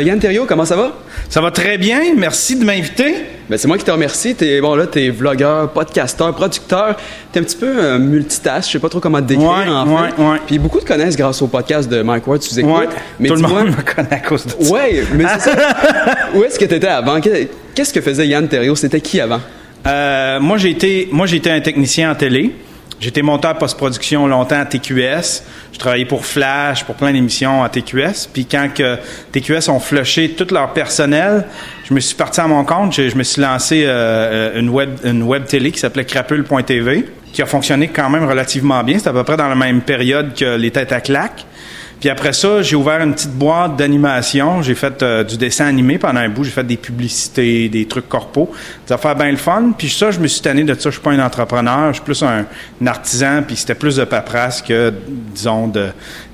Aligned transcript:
Yann 0.00 0.20
Thériault, 0.20 0.44
comment 0.46 0.64
ça 0.64 0.76
va? 0.76 0.92
Ça 1.28 1.40
va 1.40 1.50
très 1.50 1.76
bien, 1.76 2.14
merci 2.16 2.54
de 2.54 2.64
m'inviter. 2.64 3.16
Ben, 3.50 3.56
c'est 3.58 3.66
moi 3.66 3.76
qui 3.78 3.84
te 3.84 3.90
remercie. 3.90 4.36
T'es 4.36 4.60
bon 4.60 4.76
là, 4.76 4.86
t'es 4.86 5.08
vlogueur, 5.10 5.72
podcasteur, 5.72 6.32
producteur. 6.36 6.94
T'es 7.32 7.40
un 7.40 7.42
petit 7.42 7.56
peu 7.56 7.66
euh, 7.82 7.98
multitask. 7.98 8.68
Je 8.68 8.74
sais 8.74 8.78
pas 8.78 8.88
trop 8.90 9.00
comment 9.00 9.18
te 9.20 9.24
décrire 9.26 9.48
Ouais, 9.48 9.66
en 9.68 9.88
ouais, 9.88 10.10
fait. 10.16 10.22
ouais. 10.22 10.36
Puis 10.46 10.60
beaucoup 10.60 10.78
te 10.78 10.84
connaissent 10.86 11.16
grâce 11.16 11.42
au 11.42 11.48
podcast 11.48 11.90
de 11.90 12.02
Mike 12.02 12.28
Ward. 12.28 12.40
Tu 12.40 12.56
écoutes. 12.60 12.70
Ouais, 12.72 12.86
Mais 13.18 13.28
tout 13.28 13.34
le 13.34 13.40
monde 13.40 13.70
me 13.76 13.82
connaît 13.82 14.12
à 14.12 14.18
cause 14.20 14.46
de 14.46 14.50
ça. 14.62 14.72
Ouais, 14.72 15.02
mais 15.16 15.24
c'est 15.36 15.50
ça. 15.50 15.56
Où 16.36 16.44
est-ce 16.44 16.60
que 16.60 16.66
t'étais 16.66 16.86
avant? 16.86 17.20
Qu'est- 17.20 17.48
Qu'est-ce 17.74 17.92
que 17.92 18.00
faisait 18.00 18.28
Yann 18.28 18.46
Thériault? 18.46 18.76
C'était 18.76 19.00
qui 19.00 19.20
avant? 19.20 19.40
Euh, 19.84 20.38
moi, 20.38 20.58
j'ai 20.58 20.70
été, 20.70 21.08
moi, 21.10 21.26
été 21.26 21.50
un 21.50 21.60
technicien 21.60 22.12
en 22.12 22.14
télé. 22.14 22.52
J'étais 23.00 23.22
monteur 23.22 23.56
post-production 23.56 24.26
longtemps 24.26 24.58
à 24.58 24.64
TQS. 24.64 25.44
Je 25.72 25.78
travaillais 25.78 26.04
pour 26.04 26.26
Flash, 26.26 26.82
pour 26.84 26.96
plein 26.96 27.12
d'émissions 27.12 27.62
à 27.62 27.68
TQS. 27.68 28.26
Puis 28.32 28.44
quand 28.44 28.68
que 28.74 28.96
TQS 29.30 29.68
ont 29.68 29.78
flushé 29.78 30.30
tout 30.30 30.48
leur 30.52 30.72
personnel, 30.72 31.46
je 31.88 31.94
me 31.94 32.00
suis 32.00 32.16
parti 32.16 32.40
à 32.40 32.48
mon 32.48 32.64
compte. 32.64 32.94
Je, 32.94 33.08
je 33.08 33.14
me 33.14 33.22
suis 33.22 33.40
lancé 33.40 33.84
euh, 33.86 34.58
une 34.58 34.68
web 34.70 34.90
une 35.04 35.22
web 35.22 35.44
télé 35.44 35.70
qui 35.70 35.78
s'appelait 35.78 36.04
crapule.tv, 36.04 37.08
qui 37.32 37.40
a 37.40 37.46
fonctionné 37.46 37.86
quand 37.86 38.10
même 38.10 38.24
relativement 38.24 38.82
bien. 38.82 38.98
C'était 38.98 39.10
à 39.10 39.12
peu 39.12 39.22
près 39.22 39.36
dans 39.36 39.48
la 39.48 39.54
même 39.54 39.82
période 39.82 40.34
que 40.34 40.56
les 40.56 40.72
têtes 40.72 40.90
à 40.90 41.00
claques. 41.00 41.46
Puis 42.00 42.08
après 42.08 42.32
ça, 42.32 42.62
j'ai 42.62 42.76
ouvert 42.76 43.00
une 43.00 43.12
petite 43.12 43.32
boîte 43.32 43.76
d'animation. 43.76 44.62
J'ai 44.62 44.76
fait 44.76 45.02
euh, 45.02 45.24
du 45.24 45.36
dessin 45.36 45.66
animé 45.66 45.98
pendant 45.98 46.20
un 46.20 46.28
bout. 46.28 46.44
J'ai 46.44 46.52
fait 46.52 46.66
des 46.66 46.76
publicités, 46.76 47.68
des 47.68 47.86
trucs 47.86 48.08
corpaux, 48.08 48.52
des 48.86 48.92
affaires 48.92 49.16
bien 49.16 49.30
le 49.30 49.36
fun. 49.36 49.72
Puis 49.76 49.90
ça, 49.90 50.12
je 50.12 50.20
me 50.20 50.28
suis 50.28 50.40
tanné 50.40 50.62
de 50.62 50.74
ça. 50.74 50.90
Je 50.90 50.90
suis 50.90 51.02
pas 51.02 51.10
un 51.10 51.18
entrepreneur. 51.18 51.88
Je 51.88 51.94
suis 51.94 52.04
plus 52.04 52.22
un, 52.22 52.46
un 52.80 52.86
artisan. 52.86 53.42
Puis 53.46 53.56
c'était 53.56 53.74
plus 53.74 53.96
de 53.96 54.04
paperasse 54.04 54.62
que, 54.62 54.92
disons, 55.34 55.66
de, 55.66 55.88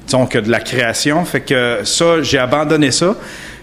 disons 0.07 0.27
que 0.27 0.39
de 0.39 0.51
la 0.51 0.61
création. 0.61 1.25
Fait 1.25 1.41
que 1.41 1.81
ça, 1.85 2.23
j'ai 2.23 2.39
abandonné 2.39 2.91
ça. 2.91 3.17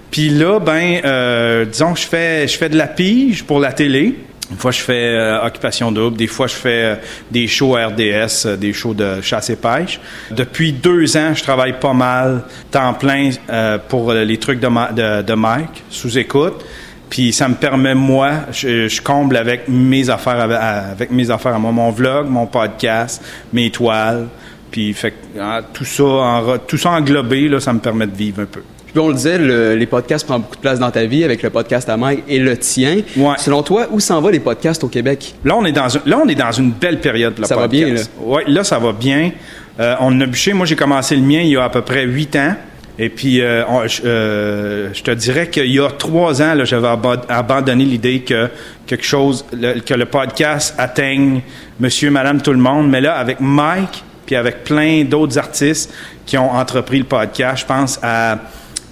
Puis 0.09 0.29
là, 0.29 0.59
ben, 0.59 1.01
euh, 1.05 1.65
disons 1.65 1.93
que 1.93 1.99
je 1.99 2.07
fais, 2.07 2.47
je 2.47 2.57
fais 2.57 2.67
de 2.67 2.77
la 2.77 2.87
pige 2.87 3.43
pour 3.43 3.59
la 3.59 3.71
télé. 3.71 4.15
Une 4.51 4.57
fois, 4.57 4.71
je 4.71 4.81
fais 4.81 5.15
euh, 5.15 5.45
occupation 5.45 5.91
double. 5.93 6.17
Des 6.17 6.27
fois, 6.27 6.45
je 6.47 6.55
fais 6.55 6.83
euh, 6.83 6.95
des 7.31 7.47
shows 7.47 7.73
RDS, 7.73 8.45
euh, 8.45 8.57
des 8.57 8.73
shows 8.73 8.93
de 8.93 9.21
chasse 9.21 9.49
et 9.49 9.55
pêche. 9.55 9.99
Depuis 10.29 10.73
deux 10.73 11.15
ans, 11.15 11.33
je 11.33 11.41
travaille 11.41 11.79
pas 11.79 11.93
mal, 11.93 12.43
temps 12.69 12.93
plein, 12.93 13.29
euh, 13.49 13.77
pour 13.87 14.11
euh, 14.11 14.23
les 14.25 14.37
trucs 14.37 14.59
de, 14.59 14.67
Ma- 14.67 14.91
de, 14.91 15.21
de 15.21 15.33
Mike, 15.33 15.83
sous 15.89 16.17
écoute. 16.17 16.65
Puis 17.09 17.31
ça 17.33 17.47
me 17.47 17.55
permet, 17.55 17.95
moi, 17.95 18.31
je, 18.51 18.87
je 18.89 19.01
comble 19.01 19.37
avec 19.37 19.67
mes 19.69 20.09
affaires, 20.09 20.39
avec, 20.39 20.57
avec 20.59 21.11
mes 21.11 21.29
affaires 21.31 21.55
à 21.55 21.59
moi, 21.59 21.71
mon 21.71 21.91
vlog, 21.91 22.27
mon 22.27 22.45
podcast, 22.47 23.23
mes 23.53 23.69
toiles. 23.71 24.27
Puis 24.69 24.93
fait 24.93 25.13
ah, 25.39 25.61
tout 25.73 25.83
ça, 25.85 26.03
en, 26.03 26.57
tout 26.59 26.77
ça 26.77 26.91
englobé, 26.91 27.47
là, 27.49 27.59
ça 27.59 27.73
me 27.73 27.79
permet 27.79 28.07
de 28.07 28.15
vivre 28.15 28.41
un 28.41 28.45
peu. 28.45 28.63
Puis 28.93 28.99
on 28.99 29.07
le 29.07 29.13
disait, 29.13 29.37
le- 29.37 29.75
les 29.75 29.85
podcasts 29.85 30.25
prennent 30.27 30.41
beaucoup 30.41 30.55
de 30.57 30.61
place 30.61 30.79
dans 30.79 30.91
ta 30.91 31.05
vie 31.05 31.23
avec 31.23 31.41
le 31.43 31.49
podcast 31.49 31.87
à 31.89 31.95
Mike 31.97 32.23
et 32.27 32.39
le 32.39 32.57
tien. 32.57 32.97
Ouais. 33.15 33.35
Selon 33.37 33.63
toi, 33.63 33.87
où 33.91 33.99
s'en 33.99 34.19
va 34.21 34.31
les 34.31 34.39
podcasts 34.39 34.83
au 34.83 34.87
Québec? 34.89 35.33
Là, 35.45 35.55
on 35.55 35.63
est 35.65 35.71
dans, 35.71 35.95
un- 35.97 36.01
là, 36.05 36.19
on 36.23 36.27
est 36.27 36.35
dans 36.35 36.51
une 36.51 36.71
belle 36.71 36.99
période 36.99 37.33
pour 37.33 37.41
le 37.43 37.47
Ça 37.47 37.55
va 37.55 37.67
bien, 37.67 37.87
podcast. 37.87 38.11
Ouais, 38.19 38.43
là, 38.47 38.63
ça 38.63 38.79
va 38.79 38.91
bien. 38.91 39.31
Euh, 39.79 39.95
on 40.01 40.19
a 40.19 40.25
bûché. 40.25 40.53
Moi, 40.53 40.65
j'ai 40.65 40.75
commencé 40.75 41.15
le 41.15 41.21
mien 41.21 41.39
il 41.41 41.49
y 41.51 41.57
a 41.57 41.63
à 41.63 41.69
peu 41.69 41.81
près 41.81 42.03
huit 42.05 42.35
ans. 42.35 42.53
Et 42.99 43.07
puis, 43.09 43.41
euh, 43.41 43.63
on- 43.69 43.83
euh, 44.03 44.89
je 44.93 45.01
te 45.01 45.11
dirais 45.11 45.47
qu'il 45.49 45.71
y 45.71 45.79
a 45.79 45.89
trois 45.89 46.41
ans, 46.41 46.53
là, 46.53 46.65
j'avais 46.65 46.89
aba- 46.89 47.21
abandonné 47.29 47.85
l'idée 47.85 48.19
que 48.19 48.49
quelque 48.85 49.05
chose, 49.05 49.45
le- 49.53 49.79
que 49.79 49.93
le 49.93 50.05
podcast 50.05 50.75
atteigne 50.77 51.41
Monsieur, 51.79 52.11
Madame, 52.11 52.41
tout 52.41 52.51
le 52.51 52.59
monde. 52.59 52.89
Mais 52.89 52.99
là, 53.01 53.15
avec 53.15 53.39
Mike, 53.39 54.03
puis 54.25 54.35
avec 54.35 54.65
plein 54.65 55.03
d'autres 55.05 55.37
artistes 55.39 55.91
qui 56.25 56.37
ont 56.37 56.51
entrepris 56.51 56.99
le 56.99 57.05
podcast, 57.05 57.61
je 57.61 57.65
pense 57.65 57.97
à 58.03 58.37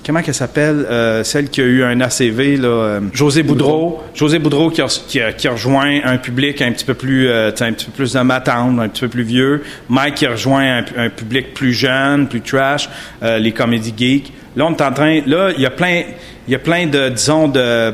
comment 0.05 0.21
qu'elle 0.21 0.33
s'appelle, 0.33 0.85
euh, 0.89 1.23
celle 1.23 1.49
qui 1.49 1.61
a 1.61 1.65
eu 1.65 1.83
un 1.83 1.99
ACV, 2.01 2.57
là, 2.57 2.67
euh, 2.67 2.99
José 3.13 3.43
Boudreau. 3.43 4.01
José 4.15 4.39
Boudreau 4.39 4.69
qui 4.69 4.81
a, 4.81 4.87
qui, 4.87 5.21
a, 5.21 5.33
qui 5.33 5.47
a 5.47 5.51
rejoint 5.51 5.99
un 6.03 6.17
public 6.17 6.61
un 6.61 6.71
petit 6.71 6.85
peu 6.85 6.93
plus, 6.93 7.27
euh, 7.27 7.51
un 7.59 7.73
petit 7.73 7.85
peu 7.85 7.91
plus 7.91 8.13
de 8.13 8.19
ma 8.21 8.41
tante, 8.41 8.79
un 8.79 8.89
petit 8.89 9.01
peu 9.01 9.09
plus 9.09 9.23
vieux. 9.23 9.63
Mike 9.89 10.15
qui 10.15 10.25
a 10.25 10.31
rejoint 10.31 10.79
un, 10.79 10.85
un 10.97 11.09
public 11.09 11.53
plus 11.53 11.73
jeune, 11.73 12.27
plus 12.27 12.41
trash, 12.41 12.89
euh, 13.23 13.37
les 13.37 13.51
comédies 13.51 13.93
geeks. 13.95 14.31
Là, 14.55 14.65
on 14.65 14.71
est 14.75 14.81
en 14.81 14.91
train, 14.91 15.21
là, 15.25 15.51
il 15.55 15.61
y 15.61 15.65
a 15.65 15.69
plein, 15.69 16.03
il 16.47 16.51
y 16.51 16.55
a 16.55 16.59
plein 16.59 16.87
de, 16.87 17.09
disons, 17.09 17.47
de, 17.47 17.93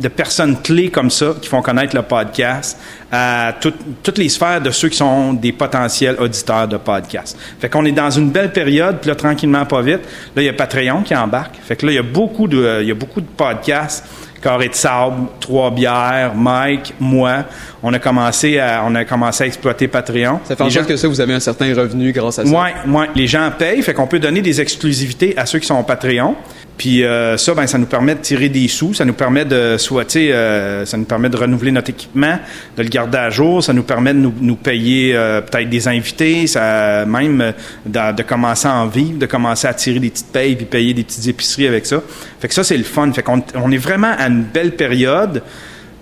de, 0.00 0.08
personnes 0.08 0.60
clés 0.60 0.90
comme 0.90 1.10
ça 1.10 1.34
qui 1.40 1.48
font 1.48 1.62
connaître 1.62 1.94
le 1.94 2.02
podcast 2.02 2.76
à 3.10 3.54
tout- 3.60 3.72
toutes 4.02 4.18
les 4.18 4.28
sphères 4.28 4.60
de 4.60 4.70
ceux 4.70 4.88
qui 4.88 4.96
sont 4.96 5.32
des 5.32 5.52
potentiels 5.52 6.16
auditeurs 6.18 6.66
de 6.66 6.76
podcasts. 6.76 7.38
Fait 7.60 7.68
qu'on 7.68 7.84
est 7.84 7.92
dans 7.92 8.10
une 8.10 8.30
belle 8.30 8.52
période, 8.52 8.98
puis 9.00 9.08
là, 9.10 9.14
tranquillement, 9.14 9.64
pas 9.64 9.80
vite, 9.80 10.00
là, 10.34 10.42
il 10.42 10.46
y 10.46 10.48
a 10.48 10.52
Patreon 10.52 11.02
qui 11.02 11.14
embarque. 11.14 11.54
Fait 11.62 11.76
que 11.76 11.86
là, 11.86 11.92
il 11.92 11.94
y 11.94 11.98
a 11.98 12.02
beaucoup 12.02 12.48
de, 12.48 12.80
il 12.82 12.88
y 12.88 12.92
a 12.92 12.94
beaucoup 12.94 13.20
de 13.20 13.26
podcasts. 13.26 14.04
Carré 14.42 14.68
de 14.68 14.74
sable, 14.74 15.28
Trois 15.40 15.70
bières, 15.70 16.32
Mike, 16.34 16.94
moi, 16.98 17.44
on 17.82 17.92
a 17.92 17.98
commencé 17.98 18.58
à, 18.58 18.82
on 18.84 18.94
a 18.94 19.04
commencé 19.04 19.44
à 19.44 19.46
exploiter 19.46 19.88
Patreon. 19.88 20.40
Ça 20.44 20.56
fait 20.56 20.62
en 20.62 20.70
sorte 20.70 20.88
que 20.88 20.96
ça, 20.96 21.08
vous 21.08 21.20
avez 21.20 21.34
un 21.34 21.40
certain 21.40 21.72
revenu 21.74 22.12
grâce 22.12 22.38
à 22.40 22.46
ça. 22.46 22.50
Ouais, 22.50 22.72
ouais. 22.86 23.06
Les 23.14 23.26
gens 23.26 23.50
payent, 23.56 23.82
fait 23.82 23.94
qu'on 23.94 24.06
peut 24.06 24.18
donner 24.18 24.42
des 24.42 24.60
exclusivités 24.60 25.34
à 25.38 25.46
ceux 25.46 25.58
qui 25.58 25.66
sont 25.66 25.78
au 25.78 25.84
Patreon. 25.84 26.34
Puis 26.78 27.04
euh, 27.04 27.36
ça, 27.36 27.54
ben, 27.54 27.66
ça 27.66 27.78
nous 27.78 27.86
permet 27.86 28.14
de 28.14 28.20
tirer 28.20 28.48
des 28.48 28.66
sous, 28.66 28.94
ça 28.94 29.04
nous 29.04 29.12
permet 29.12 29.44
de 29.44 29.76
soit, 29.78 30.04
tu 30.06 30.12
sais, 30.12 30.32
euh, 30.32 30.84
ça 30.86 30.96
nous 30.96 31.04
permet 31.04 31.28
de 31.28 31.36
renouveler 31.36 31.70
notre 31.70 31.90
équipement, 31.90 32.38
de 32.76 32.82
le 32.82 32.88
garder 32.88 33.18
à 33.18 33.30
jour, 33.30 33.62
ça 33.62 33.72
nous 33.72 33.82
permet 33.82 34.14
de 34.14 34.18
nous, 34.18 34.32
nous 34.40 34.56
payer 34.56 35.14
euh, 35.14 35.42
peut-être 35.42 35.68
des 35.68 35.86
invités, 35.86 36.46
ça 36.46 37.04
même 37.04 37.40
euh, 37.40 37.52
de, 37.86 38.16
de 38.16 38.22
commencer 38.22 38.66
à 38.66 38.74
en 38.74 38.86
vivre, 38.86 39.18
de 39.18 39.26
commencer 39.26 39.68
à 39.68 39.74
tirer 39.74 40.00
des 40.00 40.10
petites 40.10 40.32
payes 40.32 40.56
puis 40.56 40.64
payer 40.64 40.94
des 40.94 41.04
petites 41.04 41.28
épiceries 41.28 41.68
avec 41.68 41.84
ça. 41.86 42.02
Fait 42.40 42.48
que 42.48 42.54
ça, 42.54 42.64
c'est 42.64 42.76
le 42.76 42.84
fun. 42.84 43.12
Fait 43.12 43.22
qu'on 43.22 43.42
on 43.54 43.70
est 43.70 43.76
vraiment 43.76 44.14
à 44.18 44.28
une 44.32 44.42
belle 44.42 44.72
période. 44.72 45.42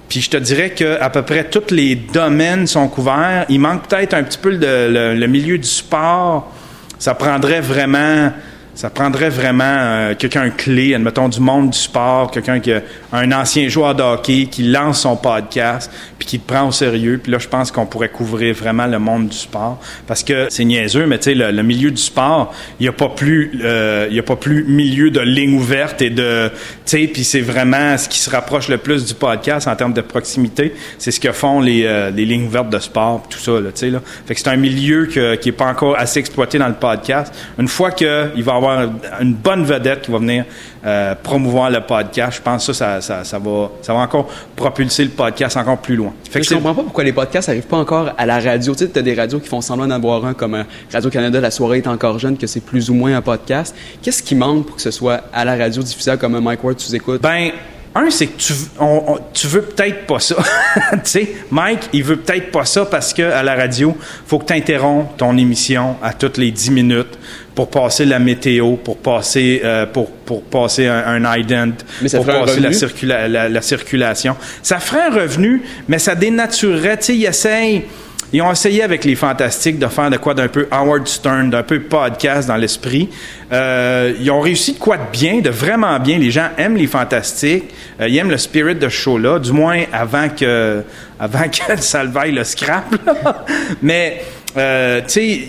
Puis 0.08 0.20
je 0.22 0.30
te 0.30 0.36
dirais 0.38 0.70
que 0.70 0.98
à 1.00 1.08
peu 1.10 1.22
près 1.22 1.44
tous 1.44 1.72
les 1.72 1.94
domaines 1.94 2.66
sont 2.66 2.88
couverts. 2.88 3.44
Il 3.48 3.60
manque 3.60 3.86
peut-être 3.88 4.14
un 4.14 4.22
petit 4.24 4.38
peu 4.38 4.50
le- 4.50 5.14
le 5.14 5.26
milieu 5.26 5.56
du 5.58 5.68
sport. 5.68 6.52
Ça 6.98 7.14
prendrait 7.14 7.60
vraiment, 7.60 8.32
ça 8.80 8.88
prendrait 8.88 9.28
vraiment 9.28 9.62
euh, 9.66 10.14
quelqu'un 10.14 10.48
clé, 10.48 10.94
admettons 10.94 11.28
du 11.28 11.38
monde 11.38 11.68
du 11.68 11.78
sport, 11.78 12.30
quelqu'un 12.30 12.60
qui 12.60 12.72
a 12.72 12.80
un 13.12 13.30
ancien 13.30 13.68
joueur 13.68 13.94
de 13.94 14.02
hockey 14.02 14.46
qui 14.50 14.62
lance 14.62 15.02
son 15.02 15.16
podcast 15.16 15.92
puis 16.18 16.26
qui 16.26 16.36
le 16.38 16.44
prend 16.44 16.66
au 16.68 16.72
sérieux. 16.72 17.20
Puis 17.22 17.30
là, 17.30 17.38
je 17.38 17.46
pense 17.46 17.70
qu'on 17.70 17.84
pourrait 17.84 18.08
couvrir 18.08 18.54
vraiment 18.54 18.86
le 18.86 18.98
monde 18.98 19.28
du 19.28 19.36
sport 19.36 19.78
parce 20.06 20.24
que 20.24 20.46
c'est 20.48 20.64
niaiseux, 20.64 21.04
mais 21.04 21.18
tu 21.18 21.24
sais 21.24 21.34
le, 21.34 21.62
milieu 21.62 21.91
du 21.91 22.00
sport, 22.00 22.54
il 22.78 22.86
y 22.86 22.88
a 22.88 22.92
pas 22.92 23.10
plus, 23.10 23.52
euh, 23.62 24.18
a 24.18 24.22
pas 24.22 24.36
plus 24.36 24.64
milieu 24.64 25.10
de 25.10 25.20
ligne 25.20 25.58
ouverte 25.58 26.00
et 26.00 26.08
de, 26.08 26.48
tu 26.48 26.56
sais, 26.86 27.06
puis 27.06 27.22
c'est 27.22 27.42
vraiment 27.42 27.98
ce 27.98 28.08
qui 28.08 28.18
se 28.18 28.30
rapproche 28.30 28.68
le 28.68 28.78
plus 28.78 29.04
du 29.04 29.12
podcast 29.12 29.68
en 29.68 29.76
termes 29.76 29.92
de 29.92 30.00
proximité, 30.00 30.72
c'est 30.97 31.10
ce 31.10 31.20
que 31.20 31.32
font 31.32 31.60
les, 31.60 31.84
euh, 31.84 32.10
les 32.10 32.24
lignes 32.24 32.47
ouvertes 32.47 32.70
de 32.70 32.78
sport, 32.78 33.26
tout 33.28 33.38
ça, 33.38 33.52
tu 33.58 33.70
sais 33.74 33.91
là. 33.91 34.00
Fait 34.24 34.34
que 34.34 34.41
c'est 34.41 34.48
un 34.48 34.56
milieu 34.56 35.04
qui 35.04 35.18
est 35.18 35.52
pas 35.52 35.66
encore 35.66 35.98
assez 35.98 36.18
exploité 36.18 36.56
dans 36.56 36.68
le 36.68 36.74
podcast. 36.74 37.34
Une 37.58 37.68
fois 37.68 37.91
que 37.91 38.30
il 38.36 38.42
va 38.42 38.52
y 38.52 38.69
avoir 38.70 39.20
une 39.20 39.34
bonne 39.34 39.64
vedette 39.64 40.03
qui 40.03 40.10
va 40.10 40.19
venir 40.19 40.44
euh, 40.84 41.14
promouvoir 41.22 41.70
le 41.70 41.81
podcast, 41.81 42.38
je 42.38 42.42
pense 42.42 42.66
que 42.66 42.72
ça, 42.72 43.00
ça, 43.00 43.25
ça, 43.25 43.38
va, 43.38 43.70
ça 43.82 43.92
va 43.92 44.00
encore 44.00 44.28
propulser 44.56 45.04
le 45.04 45.10
podcast 45.10 45.56
encore 45.56 45.78
plus 45.78 45.97
loin. 45.97 46.12
Fait 46.31 46.41
que 46.41 46.47
je 46.47 46.54
comprends 46.54 46.75
pas 46.75 46.82
pourquoi 46.82 47.04
les 47.04 47.12
podcasts 47.12 47.48
n'arrivent 47.48 47.66
pas 47.66 47.76
encore 47.78 48.12
à 48.16 48.26
la 48.26 48.38
radio. 48.41 48.72
Tu 48.75 48.84
sais, 48.84 48.91
t'as 48.91 49.03
des 49.03 49.14
radios 49.14 49.41
qui 49.41 49.48
font 49.48 49.60
semblant 49.60 49.86
d'en 49.86 49.94
avoir 49.97 50.25
un, 50.25 50.34
comme 50.34 50.54
euh, 50.54 50.62
Radio-Canada, 50.92 51.41
La 51.41 51.50
soirée 51.50 51.78
est 51.78 51.86
encore 51.86 52.19
jeune, 52.19 52.36
que 52.38 52.47
c'est 52.47 52.60
plus 52.64 52.91
ou 52.91 52.94
moins 52.94 53.16
un 53.16 53.22
podcast. 53.22 53.75
Qu'est-ce 54.03 54.22
qui 54.22 54.34
manque 54.34 54.66
pour 54.66 54.76
que 54.76 54.82
ce 54.82 54.91
soit 54.91 55.20
à 55.32 55.44
la 55.44 55.56
radio 55.56 55.82
diffusable 55.82 56.19
comme 56.20 56.34
un 56.34 56.41
Mike 56.41 56.64
Ward, 56.64 56.76
tu 56.76 56.94
écoutes? 56.94 57.20
Ben, 57.22 57.50
un, 57.92 58.09
c'est 58.09 58.28
que 58.28 58.38
tu, 58.41 58.53
on- 58.78 59.03
on- 59.09 59.19
tu 59.32 59.48
veux 59.48 59.62
peut-être 59.62 60.06
pas 60.06 60.20
ça. 60.20 60.36
tu 60.92 60.98
sais, 61.03 61.32
Mike, 61.50 61.88
il 61.92 62.04
veut 62.04 62.16
peut-être 62.19 62.53
pas 62.53 62.64
ça 62.64 62.84
parce 62.84 63.12
que 63.12 63.22
à 63.22 63.42
la 63.42 63.56
radio, 63.56 63.97
faut 64.26 64.38
que 64.38 64.44
tu 64.47 64.53
interromps 64.53 65.09
ton 65.16 65.36
émission 65.36 65.97
à 66.00 66.12
toutes 66.12 66.36
les 66.38 66.53
10 66.53 66.70
minutes 66.70 67.19
pour 67.55 67.69
passer 67.71 68.05
la 68.05 68.19
météo, 68.19 68.77
pour 68.77 68.99
passer, 68.99 69.61
euh, 69.65 69.87
pour, 69.87 70.11
pour 70.11 70.43
passer 70.44 70.87
un, 70.87 71.25
un 71.25 71.37
ident, 71.37 71.72
pour 72.19 72.25
passer 72.47 72.60
la, 72.60 72.71
circula- 72.72 73.28
la- 73.28 73.48
la 73.48 73.63
circulation. 73.63 74.36
Ça 74.63 74.78
ferait 74.78 75.07
un 75.07 75.15
revenu, 75.15 75.63
mais 75.89 75.98
ça 75.98 76.15
dénaturerait. 76.15 76.98
Tu 76.98 77.04
sais, 77.04 77.16
ils 77.16 77.27
essayent. 77.27 77.83
Ils 78.33 78.41
ont 78.42 78.53
essayé 78.53 78.84
avec 78.84 79.04
les 79.04 79.16
Fantastiques 79.16 79.80
de 79.80 79.89
faire 79.89 80.09
de 80.09 80.16
quoi 80.16 80.34
d'un 80.34 80.47
peu 80.47 80.69
Howard 80.71 81.09
Stern, 81.09 81.51
d'un 81.51 81.65
peu 81.65 81.80
podcast 81.80 82.47
dans 82.47 82.54
l'esprit. 82.54 83.09
Euh, 83.53 84.13
ils 84.21 84.30
ont 84.30 84.39
réussi 84.41 84.74
de 84.74 84.78
quoi 84.78 84.98
de 84.98 85.03
bien, 85.10 85.41
de 85.41 85.51
vraiment 85.51 85.98
bien. 85.98 86.16
Les 86.16 86.30
gens 86.30 86.48
aiment 86.57 86.77
les 86.77 86.86
Fantastiques, 86.86 87.65
euh, 88.01 88.07
ils 88.09 88.16
aiment 88.19 88.30
le 88.30 88.39
spirit 88.39 88.77
de 88.77 88.89
ce 88.89 88.95
show-là, 88.95 89.41
du 89.41 89.51
moins 89.51 89.83
avant 89.92 90.28
que, 90.28 90.83
avant 91.19 91.48
que 91.48 91.80
ça 91.83 92.04
le 92.04 92.10
vaille 92.10 92.30
le 92.30 92.45
scrap. 92.45 92.84
là. 93.04 93.45
Mais, 93.83 94.22
euh, 94.57 95.01
tu 95.01 95.09
sais, 95.09 95.41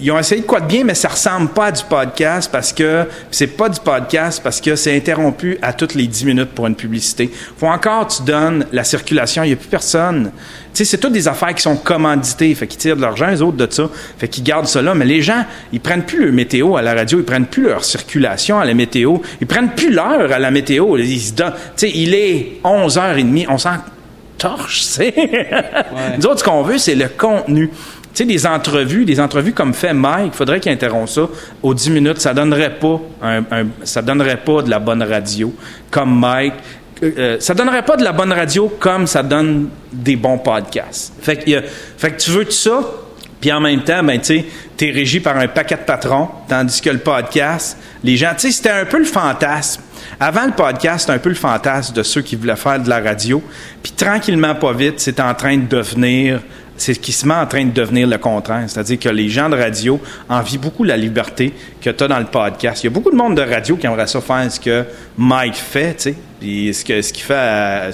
ils 0.00 0.10
ont 0.10 0.18
essayé 0.18 0.40
de 0.40 0.46
quoi 0.46 0.60
de 0.60 0.66
bien, 0.66 0.84
mais 0.84 0.94
ça 0.94 1.08
ressemble 1.08 1.48
pas 1.48 1.66
à 1.66 1.72
du 1.72 1.82
podcast 1.84 2.50
parce 2.50 2.72
que 2.72 3.06
c'est 3.30 3.46
pas 3.46 3.68
du 3.68 3.80
podcast 3.80 4.40
parce 4.42 4.60
que 4.60 4.76
c'est 4.76 4.96
interrompu 4.96 5.58
à 5.62 5.72
toutes 5.72 5.94
les 5.94 6.06
10 6.06 6.26
minutes 6.26 6.50
pour 6.50 6.66
une 6.66 6.76
publicité. 6.76 7.30
Faut 7.56 7.66
encore 7.66 8.06
tu 8.06 8.22
donnes 8.22 8.66
la 8.72 8.84
circulation, 8.84 9.42
il 9.42 9.50
y 9.50 9.52
a 9.52 9.56
plus 9.56 9.68
personne. 9.68 10.32
Tu 10.74 10.78
sais, 10.78 10.84
c'est 10.84 10.98
toutes 10.98 11.12
des 11.12 11.28
affaires 11.28 11.54
qui 11.54 11.62
sont 11.62 11.76
commanditées, 11.76 12.54
fait 12.54 12.66
qu'ils 12.66 12.78
tirent 12.78 12.96
de 12.96 13.02
l'argent, 13.02 13.26
les 13.26 13.42
autres 13.42 13.58
de 13.58 13.70
ça, 13.70 13.90
fait 14.18 14.28
qu'ils 14.28 14.44
gardent 14.44 14.66
ça 14.66 14.80
là. 14.80 14.94
Mais 14.94 15.04
les 15.04 15.20
gens, 15.20 15.44
ils 15.72 15.80
prennent 15.80 16.04
plus 16.04 16.24
leur 16.24 16.32
météo 16.32 16.76
à 16.76 16.82
la 16.82 16.94
radio, 16.94 17.18
ils 17.18 17.24
prennent 17.24 17.46
plus 17.46 17.64
leur 17.64 17.84
circulation 17.84 18.58
à 18.58 18.64
la 18.64 18.74
météo, 18.74 19.18
ils 19.40 19.46
prennent 19.46 19.70
plus 19.70 19.92
l'heure 19.92 20.32
à 20.32 20.38
la 20.38 20.50
météo. 20.50 20.96
Ils 20.96 21.20
se 21.20 21.32
donnent, 21.34 21.52
tu 21.76 21.86
sais, 21.88 21.92
il 21.94 22.14
est 22.14 22.60
11h30, 22.64 23.46
on 23.50 23.58
s'en 23.58 23.76
torche, 24.38 24.82
c'est. 24.82 25.14
Nous 26.18 26.26
autres, 26.26 26.40
ce 26.40 26.44
qu'on 26.44 26.62
veut, 26.62 26.78
c'est 26.78 26.94
le 26.94 27.08
contenu. 27.08 27.70
Sais, 28.14 28.24
des 28.24 28.46
entrevues, 28.46 29.04
des 29.04 29.20
entrevues 29.20 29.52
comme 29.52 29.72
fait 29.72 29.94
Mike, 29.94 30.34
faudrait 30.34 30.60
qu'il 30.60 30.70
interrompe 30.70 31.08
ça 31.08 31.28
aux 31.62 31.72
10 31.72 31.90
minutes. 31.90 32.20
Ça 32.20 32.34
donnerait 32.34 32.78
pas 32.78 33.00
un, 33.22 33.42
ça 33.84 34.02
donnerait 34.02 34.38
pas 34.38 34.62
de 34.62 34.70
la 34.70 34.78
bonne 34.78 35.02
radio 35.02 35.54
comme 35.90 36.18
Mike. 36.18 36.54
Euh, 37.02 37.10
euh, 37.18 37.36
ça 37.40 37.54
donnerait 37.54 37.84
pas 37.84 37.96
de 37.96 38.04
la 38.04 38.12
bonne 38.12 38.32
radio 38.32 38.68
comme 38.78 39.06
ça 39.06 39.22
donne 39.22 39.68
des 39.92 40.16
bons 40.16 40.38
podcasts. 40.38 41.12
Fait 41.20 41.36
que, 41.36 42.18
tu 42.18 42.30
veux 42.30 42.44
tout 42.44 42.52
ça, 42.52 42.82
puis 43.40 43.50
en 43.50 43.60
même 43.60 43.82
temps, 43.82 44.04
ben, 44.04 44.20
tu 44.20 44.44
t'es 44.76 44.90
régi 44.90 45.18
par 45.18 45.36
un 45.36 45.48
paquet 45.48 45.76
de 45.76 45.80
patrons, 45.80 46.28
tandis 46.48 46.80
que 46.80 46.90
le 46.90 46.98
podcast, 46.98 47.76
les 48.04 48.16
gens, 48.16 48.32
tu 48.34 48.48
sais, 48.48 48.52
c'était 48.52 48.70
un 48.70 48.84
peu 48.84 48.98
le 48.98 49.04
fantasme. 49.04 49.82
Avant 50.20 50.44
le 50.46 50.52
podcast, 50.52 51.00
c'était 51.00 51.12
un 51.14 51.18
peu 51.18 51.30
le 51.30 51.34
fantasme 51.34 51.94
de 51.94 52.02
ceux 52.02 52.22
qui 52.22 52.36
voulaient 52.36 52.56
faire 52.56 52.78
de 52.78 52.88
la 52.88 53.00
radio. 53.00 53.42
Puis 53.82 53.92
tranquillement, 53.92 54.54
pas 54.54 54.72
vite, 54.72 55.00
c'est 55.00 55.18
en 55.18 55.34
train 55.34 55.56
de 55.56 55.66
devenir 55.66 56.40
c'est 56.82 56.94
ce 56.94 56.98
qui 56.98 57.12
se 57.12 57.26
met 57.26 57.34
en 57.34 57.46
train 57.46 57.64
de 57.64 57.70
devenir 57.70 58.08
le 58.08 58.18
contraire. 58.18 58.64
C'est-à-dire 58.66 58.98
que 58.98 59.08
les 59.08 59.28
gens 59.28 59.48
de 59.48 59.56
radio 59.56 60.00
envient 60.28 60.58
beaucoup 60.58 60.82
la 60.82 60.96
liberté 60.96 61.52
que 61.80 61.90
tu 61.90 62.04
as 62.04 62.08
dans 62.08 62.18
le 62.18 62.24
podcast. 62.24 62.82
Il 62.82 62.86
y 62.86 62.88
a 62.88 62.90
beaucoup 62.90 63.12
de 63.12 63.16
monde 63.16 63.36
de 63.36 63.42
radio 63.42 63.76
qui 63.76 63.86
aimerait 63.86 64.08
ça 64.08 64.20
faire 64.20 64.50
ce 64.50 64.58
que 64.58 64.84
Mike 65.16 65.54
fait, 65.54 65.94
tu 65.94 66.02
sais, 66.02 66.14
puis 66.40 66.74
ce 66.74 66.84
qu'il 66.84 67.04
ce 67.04 67.14
fait 67.14 67.34
euh, 67.34 67.92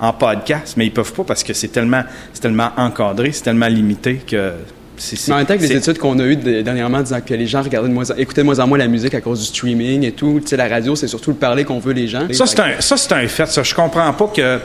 en, 0.00 0.12
podcast, 0.14 0.74
mais 0.78 0.86
ils 0.86 0.92
peuvent 0.92 1.12
pas 1.12 1.24
parce 1.24 1.44
que 1.44 1.52
c'est 1.52 1.68
tellement, 1.68 2.02
tellement 2.40 2.70
encadré, 2.78 3.30
c'est 3.32 3.42
tellement 3.42 3.68
limité 3.68 4.22
que 4.26 4.52
c'est, 4.96 5.28
mais 5.28 5.34
en 5.34 5.38
même 5.38 5.46
temps 5.46 5.56
que 5.56 5.62
les 5.62 5.72
études 5.72 5.98
qu'on 5.98 6.18
a 6.20 6.24
eues 6.24 6.36
dernièrement 6.36 7.02
disant 7.02 7.20
que 7.20 7.34
les 7.34 7.48
gens 7.48 7.62
regardaient 7.62 7.88
de 7.88 7.92
moins 7.92 8.04
écoutaient 8.16 8.42
de 8.42 8.46
moins 8.46 8.60
en 8.60 8.68
moins 8.68 8.78
la 8.78 8.86
musique 8.86 9.12
à 9.12 9.20
cause 9.20 9.40
du 9.40 9.46
streaming 9.46 10.04
et 10.04 10.12
tout, 10.12 10.38
tu 10.40 10.48
sais, 10.48 10.56
la 10.56 10.68
radio, 10.68 10.94
c'est 10.94 11.08
surtout 11.08 11.30
le 11.30 11.36
parler 11.36 11.64
qu'on 11.64 11.80
veut 11.80 11.92
les 11.92 12.06
gens. 12.06 12.26
Ça, 12.32 12.46
c'est 12.46 12.60
un, 12.60 12.80
ça, 12.80 12.96
c'est 12.96 13.12
un 13.12 13.26
fait. 13.26 13.46
Ça, 13.46 13.64
je 13.64 13.74
comprends 13.74 14.12
pas 14.12 14.28
que 14.28 14.60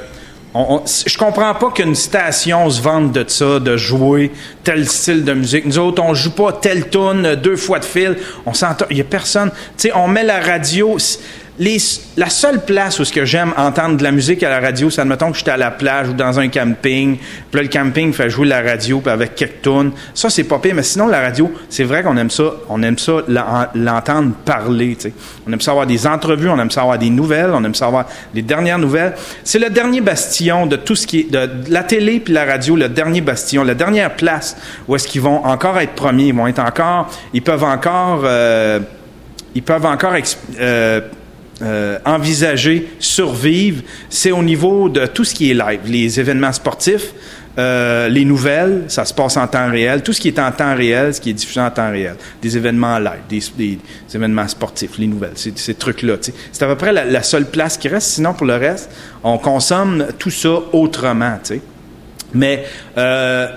je 0.54 1.18
comprends 1.18 1.54
pas 1.54 1.70
qu'une 1.72 1.94
station 1.94 2.70
se 2.70 2.82
vende 2.82 3.12
de 3.12 3.24
ça, 3.28 3.60
de 3.60 3.78
jouer 3.78 4.32
tel 4.64 4.88
style 4.88 5.24
de 5.24 5.34
musique. 5.34 5.66
Nous 5.66 5.78
autres, 5.78 6.02
on 6.02 6.16
joue 6.16 6.32
pas 6.32 6.54
telle 6.54 6.90
tune 6.90 7.36
deux 7.36 7.56
fois 7.56 7.78
de 7.78 7.86
fil. 7.86 8.18
On 8.48 8.54
s'entend. 8.54 8.86
Il 8.90 8.98
y 8.98 9.02
a 9.02 9.04
personne. 9.04 9.52
Tu 9.78 9.90
sais, 9.90 9.92
on 9.96 10.08
met 10.08 10.24
la 10.24 10.40
radio 10.40 10.98
la 11.60 12.30
seule 12.30 12.64
place 12.64 13.00
où 13.00 13.06
ce 13.06 13.12
que 13.12 13.26
j'aime 13.26 13.54
entendre 13.58 13.98
de 13.98 14.04
la 14.04 14.12
musique 14.12 14.44
à 14.44 14.50
la 14.50 14.60
radio, 14.62 14.90
c'est 14.90 15.02
admettons 15.02 15.32
que 15.32 15.38
j'étais 15.38 15.52
à 15.52 15.58
la 15.58 15.72
plage 15.72 16.10
ou 16.10 16.14
dans 16.14 16.40
un 16.40 16.48
camping, 16.48 17.18
puis 17.18 17.60
là, 17.60 17.62
le 17.64 17.68
camping 17.68 18.14
fait 18.14 18.30
jouer 18.30 18.48
la 18.48 18.62
radio 18.62 19.02
avec 19.06 19.36
quelques 19.36 19.62
tunes. 19.62 19.92
Ça, 20.14 20.30
c'est 20.30 20.46
pas 20.46 20.60
pire, 20.60 20.74
mais 20.74 20.84
sinon, 20.84 21.08
la 21.08 21.20
radio, 21.20 21.52
c'est 21.70 21.84
vrai 21.84 22.02
qu'on 22.02 22.16
aime 22.16 22.30
ça, 22.30 22.54
on 22.70 22.82
aime 22.82 22.98
ça 22.98 23.14
l'entendre 23.76 24.32
parler. 24.46 24.98
On 25.46 25.52
aime 25.52 25.60
ça 25.60 25.72
avoir 25.72 25.86
des 25.86 26.08
entrevues, 26.08 26.50
on 26.50 26.60
aime 26.60 26.72
ça 26.72 26.82
avoir 26.82 26.98
des 26.98 27.10
nouvelles, 27.10 27.52
on 27.54 27.64
aime 27.64 27.76
ça 27.76 27.88
avoir 27.88 28.06
les 28.34 28.42
dernières 28.42 28.80
nouvelles. 28.80 29.16
C'est 29.44 29.60
le 29.60 29.70
dernier 29.70 30.00
bastion 30.00 30.66
de 30.66 30.78
tout 30.78 30.96
ce 30.96 31.06
qui 31.06 31.22
est, 31.22 31.32
de, 31.32 31.50
la 31.70 31.84
télé 31.84 32.22
puis 32.22 32.34
la 32.34 32.46
radio, 32.46 32.78
le 32.78 32.88
dernier 32.88 33.22
bastion, 33.22 33.64
la 33.64 33.76
dernière 33.76 34.16
place 34.16 34.56
où 34.88 34.96
est-ce 34.96 35.08
qu'ils 35.08 35.22
vont 35.22 35.46
encore 35.46 35.78
être 35.80 35.94
premiers, 35.94 36.28
ils 36.28 36.36
vont 36.36 36.48
être 36.48 36.60
encore, 36.60 37.10
ils 37.34 37.42
peuvent 37.42 37.64
encore, 37.64 38.22
euh, 38.24 38.80
ils 39.56 39.64
peuvent 39.64 39.86
encore 39.86 40.14
euh, 40.60 41.02
euh, 41.62 42.00
envisager, 42.06 42.90
survivre, 43.00 43.84
c'est 44.10 44.32
au 44.32 44.44
niveau 44.44 44.90
de 44.90 45.06
tout 45.06 45.26
ce 45.26 45.34
qui 45.34 45.52
est 45.52 45.54
live, 45.54 45.82
les 45.86 46.20
événements 46.20 46.54
sportifs, 46.54 47.14
euh, 47.58 48.08
les 48.08 48.24
nouvelles, 48.24 48.84
ça 48.88 49.04
se 49.04 49.14
passe 49.14 49.36
en 49.36 49.46
temps 49.46 49.70
réel, 49.70 50.02
tout 50.02 50.14
ce 50.14 50.22
qui 50.22 50.30
est 50.30 50.40
en 50.40 50.52
temps 50.52 50.74
réel, 50.76 51.14
ce 51.14 51.20
qui 51.20 51.32
est 51.32 51.34
diffusé 51.34 51.60
en 51.60 51.70
temps 51.70 51.92
réel, 51.92 52.16
des 52.42 52.56
événements 52.56 52.98
live, 53.00 53.44
des, 53.58 53.78
événements 54.16 54.48
sportifs, 54.48 54.98
les 54.98 55.08
nouvelles, 55.08 55.34
ces, 55.36 55.74
trucs-là. 55.74 56.16
C'est 56.22 56.64
à 56.64 56.68
peu 56.68 56.76
près 56.76 56.94
la, 56.94 57.24
seule 57.24 57.46
place 57.46 57.78
qui 57.78 57.90
reste. 57.90 58.12
Sinon, 58.12 58.34
pour 58.34 58.46
le 58.46 58.56
reste, 58.56 58.90
on 59.24 59.38
consomme 59.38 60.08
tout 60.18 60.30
ça 60.30 60.60
autrement. 60.72 61.38
Mais 62.34 62.64
euh, 62.98 63.50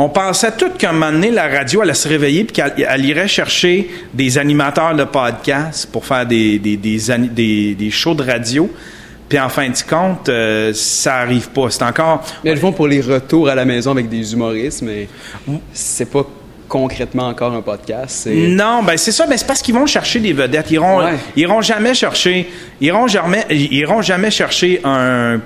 on 0.00 0.08
pensait 0.08 0.52
tout 0.52 0.70
qu'à 0.78 0.90
un 0.90 0.92
moment 0.94 1.12
donné, 1.12 1.30
la 1.30 1.46
radio 1.46 1.82
allait 1.82 1.92
se 1.92 2.08
réveiller 2.08 2.44
puis 2.44 2.54
qu'elle 2.54 3.04
irait 3.04 3.28
chercher 3.28 3.90
des 4.14 4.38
animateurs 4.38 4.94
de 4.94 5.04
podcast 5.04 5.86
pour 5.92 6.06
faire 6.06 6.24
des, 6.24 6.58
des, 6.58 6.78
des, 6.78 7.74
des, 7.74 7.90
shows 7.90 8.14
de 8.14 8.22
radio. 8.22 8.70
Puis 9.28 9.38
en 9.38 9.50
fin 9.50 9.68
de 9.68 9.76
compte, 9.88 10.30
euh, 10.30 10.72
ça 10.72 11.16
arrive 11.16 11.50
pas. 11.50 11.68
C'est 11.68 11.82
encore. 11.82 12.24
Mais 12.42 12.50
elles 12.50 12.58
vont 12.58 12.72
pour 12.72 12.88
les 12.88 13.02
retours 13.02 13.50
à 13.50 13.54
la 13.54 13.66
maison 13.66 13.90
avec 13.90 14.08
des 14.08 14.32
humoristes, 14.32 14.80
mais 14.80 15.06
c'est 15.74 16.10
pas 16.10 16.24
concrètement 16.66 17.28
encore 17.28 17.52
un 17.52 17.60
podcast. 17.60 18.26
Non, 18.32 18.82
ben 18.82 18.96
c'est 18.96 19.12
ça, 19.12 19.26
mais 19.26 19.36
c'est 19.36 19.46
parce 19.46 19.60
qu'ils 19.60 19.74
vont 19.74 19.86
chercher 19.86 20.20
des 20.20 20.32
vedettes. 20.32 20.70
Ils 20.70 20.74
iront, 20.76 21.02
ils 21.36 21.42
iront 21.42 21.60
jamais 21.60 21.92
chercher, 21.92 22.48
ils 22.80 22.86
iront 22.86 23.06
jamais, 23.06 23.44
iront 23.50 24.00
jamais 24.00 24.30
chercher 24.30 24.80
un 24.82 25.40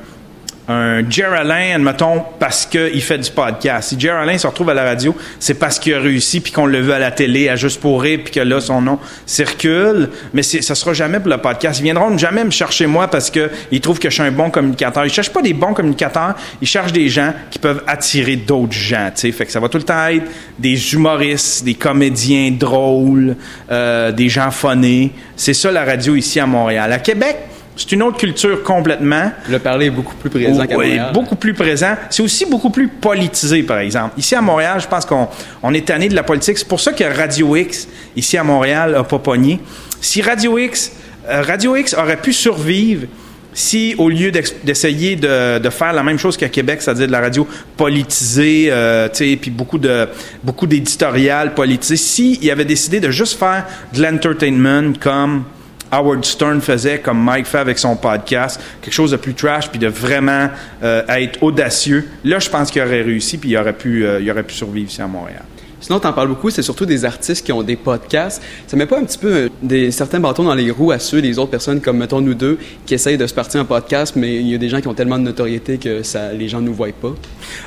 un 0.68 1.08
Jerry 1.10 1.38
Alain, 1.38 1.74
admettons, 1.74 2.22
parce 2.38 2.64
qu'il 2.64 3.02
fait 3.02 3.18
du 3.18 3.30
podcast. 3.30 3.90
Si 3.90 4.00
Jerry 4.00 4.22
Alain 4.22 4.38
se 4.38 4.46
retrouve 4.46 4.70
à 4.70 4.74
la 4.74 4.84
radio, 4.84 5.14
c'est 5.38 5.54
parce 5.54 5.78
qu'il 5.78 5.94
a 5.94 6.00
réussi, 6.00 6.40
puis 6.40 6.52
qu'on 6.52 6.66
le 6.66 6.80
veut 6.80 6.94
à 6.94 6.98
la 6.98 7.10
télé, 7.10 7.48
à 7.48 7.56
Juste 7.56 7.80
pour 7.80 8.02
rire, 8.02 8.20
puis 8.24 8.32
que 8.32 8.40
là, 8.40 8.60
son 8.60 8.82
nom 8.82 8.98
circule. 9.26 10.10
Mais 10.32 10.42
ça 10.42 10.74
sera 10.74 10.92
jamais 10.92 11.18
pour 11.18 11.30
le 11.30 11.38
podcast. 11.38 11.80
Ils 11.80 11.84
viendront 11.84 12.16
jamais 12.18 12.44
me 12.44 12.50
chercher 12.50 12.86
moi 12.86 13.08
parce 13.08 13.30
qu'ils 13.30 13.80
trouvent 13.80 13.98
que 13.98 14.10
je 14.10 14.14
suis 14.14 14.22
un 14.22 14.32
bon 14.32 14.50
communicateur. 14.50 15.04
Ils 15.04 15.12
cherchent 15.12 15.32
pas 15.32 15.42
des 15.42 15.54
bons 15.54 15.72
communicateurs, 15.72 16.34
ils 16.60 16.68
cherchent 16.68 16.92
des 16.92 17.08
gens 17.08 17.32
qui 17.50 17.58
peuvent 17.58 17.82
attirer 17.86 18.36
d'autres 18.36 18.72
gens. 18.72 19.10
sais. 19.14 19.32
Fait 19.32 19.46
que 19.46 19.52
ça 19.52 19.60
va 19.60 19.68
tout 19.68 19.78
le 19.78 19.84
temps 19.84 20.06
être 20.08 20.26
des 20.58 20.94
humoristes, 20.94 21.64
des 21.64 21.74
comédiens 21.74 22.50
drôles, 22.50 23.36
euh, 23.70 24.12
des 24.12 24.28
gens 24.28 24.50
phonés. 24.50 25.12
C'est 25.36 25.54
ça 25.54 25.70
la 25.70 25.84
radio 25.84 26.14
ici 26.14 26.40
à 26.40 26.46
Montréal. 26.46 26.92
À 26.92 26.98
Québec, 26.98 27.36
c'est 27.76 27.92
une 27.92 28.02
autre 28.02 28.18
culture 28.18 28.62
complètement. 28.62 29.32
Le 29.48 29.58
parler 29.58 29.86
est 29.86 29.90
beaucoup 29.90 30.14
plus 30.14 30.30
présent 30.30 30.66
qu'à 30.66 30.74
Montréal. 30.74 31.10
beaucoup 31.12 31.36
plus 31.36 31.54
présent. 31.54 31.94
C'est 32.10 32.22
aussi 32.22 32.46
beaucoup 32.46 32.70
plus 32.70 32.88
politisé, 32.88 33.62
par 33.62 33.78
exemple. 33.78 34.18
Ici 34.18 34.34
à 34.34 34.40
Montréal, 34.40 34.80
je 34.80 34.86
pense 34.86 35.04
qu'on 35.04 35.28
on 35.62 35.74
est 35.74 35.86
tanné 35.86 36.08
de 36.08 36.14
la 36.14 36.22
politique. 36.22 36.58
C'est 36.58 36.68
pour 36.68 36.80
ça 36.80 36.92
que 36.92 37.04
Radio 37.04 37.56
X, 37.56 37.88
ici 38.16 38.36
à 38.36 38.44
Montréal, 38.44 38.94
a 38.94 39.02
pas 39.02 39.18
pogné. 39.18 39.60
Si 40.00 40.22
Radio 40.22 40.58
X, 40.58 40.92
euh, 41.28 41.42
Radio 41.42 41.74
X 41.74 41.94
aurait 41.94 42.20
pu 42.20 42.32
survivre 42.32 43.06
si, 43.54 43.94
au 43.98 44.08
lieu 44.08 44.32
d'essayer 44.32 45.14
de, 45.16 45.70
faire 45.70 45.92
la 45.92 46.02
même 46.02 46.18
chose 46.18 46.36
qu'à 46.36 46.48
Québec, 46.48 46.82
c'est-à-dire 46.82 47.06
de 47.06 47.12
la 47.12 47.20
radio 47.20 47.46
politisée, 47.76 48.66
euh, 48.68 49.08
puis 49.08 49.50
beaucoup 49.50 49.78
de 49.78 50.08
beaucoup 50.42 50.66
d'éditorial 50.66 51.54
politisé, 51.54 51.96
s'il 51.96 52.50
avait 52.50 52.64
décidé 52.64 52.98
de 52.98 53.10
juste 53.10 53.38
faire 53.38 53.64
de 53.92 54.02
l'entertainment 54.02 54.92
comme 55.00 55.44
Howard 55.94 56.24
Stern 56.24 56.60
faisait, 56.60 56.98
comme 56.98 57.22
Mike 57.22 57.46
fait 57.46 57.58
avec 57.58 57.78
son 57.78 57.96
podcast, 57.96 58.60
quelque 58.82 58.94
chose 58.94 59.12
de 59.12 59.16
plus 59.16 59.34
trash, 59.34 59.70
puis 59.70 59.78
de 59.78 59.88
vraiment 59.88 60.48
euh, 60.82 61.02
être 61.08 61.42
audacieux. 61.42 62.08
Là, 62.24 62.38
je 62.38 62.50
pense 62.50 62.70
qu'il 62.70 62.82
aurait 62.82 63.02
réussi, 63.02 63.38
puis 63.38 63.50
il 63.50 63.56
aurait 63.56 63.72
pu, 63.72 64.04
euh, 64.04 64.20
il 64.20 64.30
aurait 64.30 64.42
pu 64.42 64.54
survivre 64.54 64.90
ici 64.90 65.00
à 65.00 65.06
Montréal. 65.06 65.44
Sinon, 65.84 66.00
t'en 66.00 66.14
parles 66.14 66.28
beaucoup, 66.28 66.48
c'est 66.48 66.62
surtout 66.62 66.86
des 66.86 67.04
artistes 67.04 67.44
qui 67.44 67.52
ont 67.52 67.62
des 67.62 67.76
podcasts. 67.76 68.42
Ça 68.66 68.74
met 68.74 68.86
pas 68.86 68.98
un 68.98 69.04
petit 69.04 69.18
peu 69.18 69.34
euh, 69.34 69.48
des, 69.62 69.90
certains 69.90 70.18
bâtons 70.18 70.44
dans 70.44 70.54
les 70.54 70.70
roues 70.70 70.92
à 70.92 70.98
ceux 70.98 71.20
des 71.20 71.38
autres 71.38 71.50
personnes, 71.50 71.82
comme 71.82 71.98
mettons 71.98 72.22
nous 72.22 72.32
deux, 72.32 72.58
qui 72.86 72.94
essayent 72.94 73.18
de 73.18 73.26
se 73.26 73.34
partir 73.34 73.60
en 73.60 73.66
podcast, 73.66 74.14
mais 74.16 74.36
il 74.36 74.48
y 74.48 74.54
a 74.54 74.58
des 74.58 74.70
gens 74.70 74.80
qui 74.80 74.88
ont 74.88 74.94
tellement 74.94 75.18
de 75.18 75.24
notoriété 75.24 75.76
que 75.76 76.02
ça, 76.02 76.32
les 76.32 76.48
gens 76.48 76.62
ne 76.62 76.68
nous 76.68 76.74
voient 76.74 76.88
pas? 76.98 77.14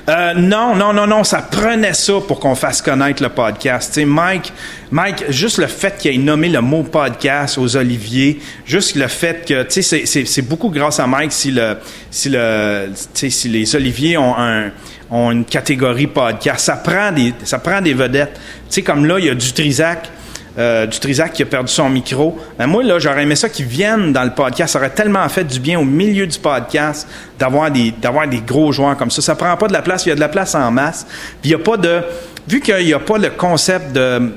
Euh, 0.10 0.34
non, 0.34 0.76
non, 0.76 0.94
non, 0.94 1.06
non. 1.06 1.24
Ça 1.24 1.44
prenait 1.44 1.94
ça 1.94 2.14
pour 2.28 2.40
qu'on 2.40 2.56
fasse 2.56 2.82
connaître 2.82 3.22
le 3.22 3.30
podcast. 3.30 4.00
Mike, 4.04 4.52
Mike, 4.90 5.26
juste 5.30 5.60
le 5.60 5.68
fait 5.68 6.00
qu'il 6.00 6.16
ait 6.16 6.18
nommé 6.18 6.50
le 6.50 6.62
mot 6.62 6.82
podcast 6.82 7.60
aux 7.60 7.78
Oliviers, 7.78 8.40
juste 8.66 8.96
le 8.96 9.08
fait 9.10 9.46
que, 9.48 9.62
tu 9.62 9.84
sais, 9.84 10.06
c'est 10.08 10.42
beaucoup 10.42 10.70
grâce 10.70 11.00
à 11.00 11.06
Mike 11.06 11.32
si 11.32 11.52
le, 11.52 11.78
si 12.10 12.30
le, 12.30 12.90
si 13.14 13.48
les 13.48 13.76
Oliviers 13.76 14.18
ont 14.18 14.36
un 14.36 14.72
ont 15.10 15.32
une 15.32 15.46
catégorie 15.46 16.08
podcast. 16.08 16.66
Ça 16.66 16.76
prend 16.76 17.12
des, 17.12 17.34
ça 17.44 17.60
prend 17.60 17.82
des 17.82 17.94
vedettes. 17.94 18.34
Tu 18.34 18.76
sais, 18.76 18.82
comme 18.82 19.06
là, 19.06 19.20
il 19.20 19.26
y 19.26 19.30
a 19.30 19.36
du 19.36 19.54
Trisac. 19.54 20.10
Euh, 20.58 20.88
du 20.88 21.00
Trisac 21.00 21.34
qui 21.34 21.44
a 21.44 21.46
perdu 21.46 21.72
son 21.72 21.88
micro. 21.88 22.36
Ben 22.58 22.66
moi, 22.66 22.82
là, 22.82 22.98
j'aurais 22.98 23.22
aimé 23.22 23.36
ça 23.36 23.48
qu'ils 23.48 23.68
viennent 23.68 24.12
dans 24.12 24.24
le 24.24 24.32
podcast. 24.32 24.74
Ça 24.74 24.80
aurait 24.80 24.90
tellement 24.90 25.28
fait 25.30 25.44
du 25.44 25.60
bien 25.60 25.80
au 25.80 25.86
milieu 25.86 26.26
du 26.26 26.40
podcast 26.40 27.08
d'avoir 27.38 27.70
des, 27.70 27.92
d'avoir 27.92 28.28
des 28.28 28.42
gros 28.42 28.72
joueurs 28.72 28.98
comme 28.98 29.12
ça. 29.12 29.22
Ça 29.22 29.36
prend 29.36 29.56
pas 29.56 29.68
de 29.68 29.74
la 29.74 29.84
place. 29.84 30.08
Il 30.08 30.10
y 30.10 30.12
a 30.14 30.16
de 30.16 30.20
la 30.20 30.30
place 30.30 30.56
en 30.56 30.72
masse. 30.72 31.06
Puis 31.42 31.50
il 31.50 31.52
y 31.52 31.56
a 31.56 31.60
pas 31.60 31.78
de, 31.78 32.02
vu 32.48 32.60
qu'il 32.60 32.86
n'y 32.86 32.94
a 32.94 33.00
pas 33.00 33.20
le 33.20 33.30
concept 33.30 33.92
de, 33.94 34.34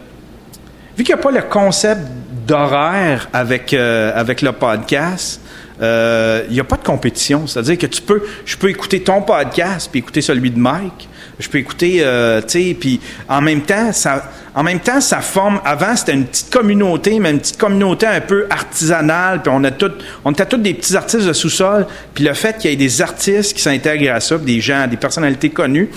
vu 0.94 1.04
qu'il 1.04 1.14
n'y 1.14 1.20
a 1.20 1.22
pas 1.22 1.30
le 1.30 1.40
concept 1.40 2.02
d'horaire 2.50 3.28
avec, 3.32 3.72
euh, 3.72 4.12
avec 4.14 4.42
le 4.42 4.50
podcast, 4.50 5.40
il 5.78 5.84
euh, 5.84 6.42
n'y 6.50 6.60
a 6.60 6.64
pas 6.64 6.76
de 6.76 6.82
compétition. 6.82 7.46
C'est-à-dire 7.46 7.78
que 7.78 7.86
tu 7.86 8.02
peux, 8.02 8.22
je 8.44 8.56
peux 8.56 8.68
écouter 8.68 9.00
ton 9.00 9.22
podcast 9.22 9.88
puis 9.90 10.00
écouter 10.00 10.20
celui 10.20 10.50
de 10.50 10.58
Mike. 10.58 11.08
Je 11.38 11.48
peux 11.48 11.58
écouter, 11.58 12.00
euh, 12.00 12.42
tu 12.42 12.48
sais, 12.48 12.76
puis 12.78 13.00
en 13.28 13.40
même 13.40 13.62
temps, 13.62 13.92
ça, 13.92 14.30
en 14.54 14.62
même 14.62 14.80
temps, 14.80 15.00
ça 15.00 15.20
forme. 15.20 15.60
Avant, 15.64 15.96
c'était 15.96 16.12
une 16.12 16.26
petite 16.26 16.50
communauté, 16.50 17.18
mais 17.18 17.30
une 17.30 17.38
petite 17.38 17.56
communauté 17.56 18.06
un 18.06 18.20
peu 18.20 18.46
artisanale. 18.50 19.40
Puis 19.42 19.52
on 19.54 19.64
a 19.64 19.70
tout, 19.70 19.92
on 20.24 20.32
était 20.32 20.44
tous 20.44 20.58
des 20.58 20.74
petits 20.74 20.96
artistes 20.96 21.26
de 21.26 21.32
sous-sol. 21.32 21.86
Puis 22.12 22.24
le 22.24 22.34
fait 22.34 22.58
qu'il 22.58 22.70
y 22.70 22.74
ait 22.74 22.76
des 22.76 23.00
artistes 23.00 23.54
qui 23.54 23.62
s'intègrent 23.62 24.12
à 24.12 24.20
ça, 24.20 24.36
des 24.36 24.60
gens, 24.60 24.86
des 24.86 24.98
personnalités 24.98 25.50
connues, 25.50 25.88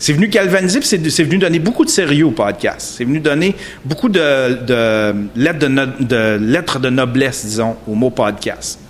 c'est 0.00 0.12
venu 0.14 0.26
galvaniser, 0.26 0.80
puis 0.80 0.88
c'est 0.88 1.22
venu 1.22 1.38
donner 1.38 1.60
beaucoup 1.60 1.84
de 1.84 1.90
sérieux 1.90 2.24
au 2.26 2.30
podcast. 2.32 2.94
C'est 2.96 3.04
venu 3.04 3.20
donner 3.20 3.54
beaucoup 3.84 4.08
de, 4.08 4.54
de, 4.64 5.14
lettres, 5.36 5.58
de, 5.60 5.68
no- 5.68 5.86
de 6.00 6.38
lettres 6.40 6.80
de 6.80 6.90
noblesse, 6.90 7.44
disons, 7.46 7.76
au 7.86 7.94
mot 7.94 8.10
podcast. 8.10 8.80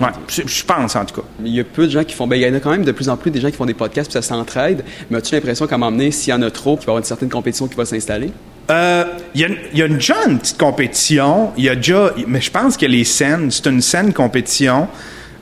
Ouais, 0.00 0.08
je 0.28 0.64
pense 0.64 0.96
en 0.96 1.04
tout 1.04 1.20
cas. 1.20 1.26
Il 1.44 1.54
y 1.54 1.60
a 1.60 1.64
peu 1.64 1.86
de 1.86 1.92
gens 1.92 2.02
qui 2.02 2.14
font. 2.16 2.26
Ben, 2.26 2.34
il 2.34 2.42
y 2.42 2.50
en 2.50 2.54
a 2.54 2.58
quand 2.58 2.72
même 2.72 2.84
de 2.84 2.90
plus 2.90 3.08
en 3.08 3.16
plus 3.16 3.30
des 3.30 3.40
gens 3.40 3.48
qui 3.48 3.56
font 3.56 3.64
des 3.64 3.74
podcasts 3.74 4.10
puis 4.10 4.20
ça 4.20 4.22
s'entraide. 4.26 4.82
Mais 5.08 5.18
as-tu 5.18 5.34
l'impression 5.36 5.68
qu'à 5.68 5.76
un 5.76 5.78
moment 5.78 5.92
donné, 5.92 6.10
s'il 6.10 6.30
y 6.30 6.34
en 6.34 6.42
a 6.42 6.50
trop, 6.50 6.76
qu'il 6.76 6.86
va 6.86 6.90
y 6.90 6.90
avoir 6.94 6.98
une 6.98 7.04
certaine 7.04 7.28
compétition 7.28 7.68
qui 7.68 7.76
va 7.76 7.84
s'installer? 7.84 8.32
Euh, 8.72 9.04
Il 9.36 9.42
y, 9.42 9.44
a 9.44 9.48
une- 9.48 9.56
il 9.72 9.78
y 9.78 9.82
a 9.82 9.88
déjà 9.88 10.16
une 10.26 10.38
petite 10.40 10.58
compétition. 10.58 11.50
Il 11.56 11.62
y 11.64 11.68
a 11.68 11.76
déjà, 11.76 12.12
mais 12.26 12.40
je 12.40 12.50
pense 12.50 12.76
que 12.76 12.86
les 12.86 13.04
scènes, 13.04 13.52
c'est 13.52 13.66
une 13.66 13.80
saine 13.82 14.12
compétition. 14.12 14.88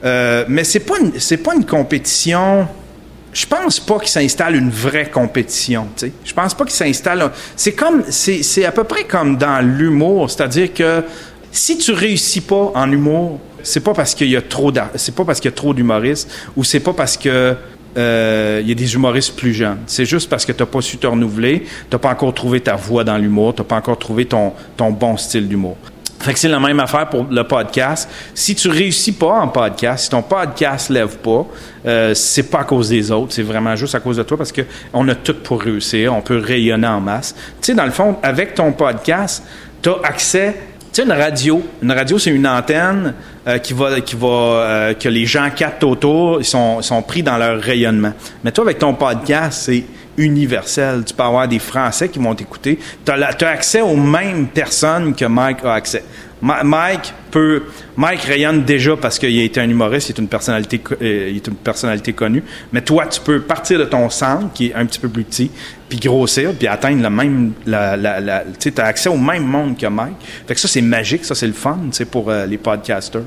Euh, 0.04 0.44
mais 0.48 0.64
c'est 0.64 0.80
pas 0.80 0.98
une, 1.00 1.12
c'est 1.18 1.36
pas 1.38 1.54
une 1.54 1.64
compétition. 1.64 2.66
Je 3.32 3.46
pense 3.46 3.80
pas 3.80 3.98
qu'il 3.98 4.08
s'installe 4.08 4.56
une 4.56 4.68
vraie 4.70 5.08
compétition. 5.10 5.86
Tu 5.96 6.06
sais, 6.06 6.12
je 6.24 6.34
pense 6.34 6.52
pas 6.54 6.64
qu'il 6.64 6.74
s'installe. 6.74 7.22
un- 7.22 7.32
C'est 7.56 7.72
comme, 7.72 8.02
c'est, 8.10 8.64
à 8.64 8.72
peu 8.72 8.84
près 8.84 9.04
comme 9.04 9.36
dans 9.38 9.64
l'humour, 9.64 10.30
c'est-à-dire 10.30 10.72
que 10.74 11.02
si 11.50 11.78
tu 11.78 11.92
réussis 11.92 12.42
pas 12.42 12.72
en 12.74 12.90
humour, 12.92 13.40
c'est 13.62 13.80
pas 13.82 13.94
parce 13.94 14.14
qu'il 14.14 14.28
y 14.28 14.36
a 14.36 14.42
trop 14.42 14.70
c'est 14.96 15.14
pas 15.14 15.24
parce 15.24 15.40
qu'il 15.40 15.50
y 15.50 15.54
a 15.54 15.56
trop 15.56 15.72
d'humoristes 15.72 16.28
ou 16.56 16.64
c'est 16.64 16.80
pas 16.80 16.92
parce 16.92 17.16
que 17.16 17.54
euh, 17.96 18.60
il 18.62 18.68
y 18.68 18.72
a 18.72 18.74
des 18.74 18.94
humoristes 18.94 19.36
plus 19.36 19.52
jeunes. 19.54 19.78
C'est 19.86 20.04
juste 20.06 20.28
parce 20.28 20.44
que 20.44 20.52
tu 20.52 20.60
n'as 20.62 20.66
pas 20.66 20.80
su 20.80 20.96
te 20.98 21.06
renouveler, 21.06 21.64
tu 21.90 21.98
pas 21.98 22.10
encore 22.10 22.34
trouvé 22.34 22.60
ta 22.60 22.74
voix 22.74 23.04
dans 23.04 23.16
l'humour, 23.18 23.54
tu 23.54 23.62
pas 23.62 23.76
encore 23.76 23.98
trouvé 23.98 24.24
ton, 24.26 24.52
ton 24.76 24.90
bon 24.90 25.16
style 25.16 25.46
d'humour. 25.48 25.76
Fait 26.22 26.32
que 26.32 26.38
c'est 26.38 26.48
la 26.48 26.60
même 26.60 26.78
affaire 26.78 27.08
pour 27.08 27.26
le 27.28 27.42
podcast. 27.42 28.08
Si 28.32 28.54
tu 28.54 28.68
réussis 28.68 29.10
pas 29.10 29.40
en 29.40 29.48
podcast, 29.48 30.04
si 30.04 30.10
ton 30.10 30.22
podcast 30.22 30.88
lève 30.88 31.16
pas, 31.16 31.44
euh, 31.84 32.14
c'est 32.14 32.44
pas 32.44 32.60
à 32.60 32.64
cause 32.64 32.90
des 32.90 33.10
autres, 33.10 33.32
c'est 33.32 33.42
vraiment 33.42 33.74
juste 33.74 33.96
à 33.96 34.00
cause 34.00 34.18
de 34.18 34.22
toi 34.22 34.36
parce 34.36 34.52
que 34.52 34.62
on 34.92 35.08
a 35.08 35.16
tout 35.16 35.34
pour 35.42 35.60
réussir, 35.60 36.14
on 36.14 36.20
peut 36.20 36.38
rayonner 36.38 36.86
en 36.86 37.00
masse. 37.00 37.34
Tu 37.60 37.66
sais, 37.66 37.74
dans 37.74 37.84
le 37.84 37.90
fond, 37.90 38.18
avec 38.22 38.54
ton 38.54 38.70
podcast, 38.70 39.42
tu 39.82 39.88
as 39.88 39.96
accès 40.04 40.54
tu 40.92 41.00
sais, 41.00 41.08
une 41.08 41.12
radio, 41.12 41.62
une 41.82 41.90
radio, 41.90 42.18
c'est 42.18 42.30
une 42.30 42.46
antenne 42.46 43.14
euh, 43.48 43.56
qui 43.56 43.72
va, 43.72 43.98
qui 44.02 44.14
va, 44.14 44.28
euh, 44.28 44.94
que 44.94 45.08
les 45.08 45.24
gens 45.24 45.48
captent 45.50 45.84
autour, 45.84 46.38
ils 46.38 46.44
sont, 46.44 46.80
ils 46.80 46.84
sont 46.84 47.00
pris 47.00 47.22
dans 47.22 47.38
leur 47.38 47.58
rayonnement. 47.58 48.12
Mais 48.44 48.52
toi, 48.52 48.64
avec 48.64 48.78
ton 48.78 48.92
podcast, 48.92 49.62
c'est 49.64 49.84
universel. 50.16 51.04
Tu 51.04 51.14
peux 51.14 51.23
avoir 51.23 51.49
des 51.49 51.59
Français 51.59 52.09
qui 52.09 52.19
vont 52.19 52.35
t'écouter. 52.35 52.78
Tu 53.04 53.12
as, 53.12 53.49
accès 53.49 53.81
aux 53.81 53.97
mêmes 53.97 54.47
personnes 54.49 55.14
que 55.14 55.25
Mike 55.25 55.59
a 55.64 55.75
accès. 55.75 56.04
Mike 56.42 57.14
peut, 57.31 57.62
Mike 57.97 58.23
rayonne 58.23 58.64
déjà 58.64 58.97
parce 58.97 59.16
qu'il 59.16 59.38
a 59.38 59.45
été 59.45 59.61
un 59.61 59.69
humoriste, 59.71 60.09
il 60.09 60.12
est 60.12 60.19
une 60.19 60.26
personnalité, 60.26 60.81
euh, 61.00 61.28
il 61.31 61.37
est 61.37 61.47
une 61.47 61.54
personnalité 61.54 62.12
connue. 62.12 62.42
Mais 62.73 62.81
toi, 62.81 63.07
tu 63.07 63.21
peux 63.21 63.40
partir 63.42 63.78
de 63.78 63.85
ton 63.85 64.11
centre, 64.11 64.52
qui 64.52 64.66
est 64.66 64.75
un 64.75 64.85
petit 64.85 64.99
peu 64.99 65.09
plus 65.09 65.23
petit, 65.23 65.52
puis 65.88 66.00
grossir, 66.00 66.50
puis 66.59 66.66
atteindre 66.66 67.00
le 67.00 67.11
même, 67.11 67.52
la, 67.64 67.97
la, 67.97 68.19
la- 68.19 68.42
tu 68.59 68.73
t'as 68.73 68.87
accès 68.87 69.09
au 69.09 69.16
même 69.16 69.45
monde 69.45 69.78
que 69.78 69.87
Mike. 69.87 70.16
Fait 70.49 70.54
que 70.54 70.61
ça, 70.61 70.66
c'est 70.66 70.83
magique, 70.83 71.25
ça, 71.25 71.37
c'est 71.37 71.47
le 71.47 71.52
fun, 71.52 71.78
sais, 71.92 72.07
pour 72.07 72.28
euh, 72.28 72.45
les 72.45 72.59
podcasters. 72.59 73.23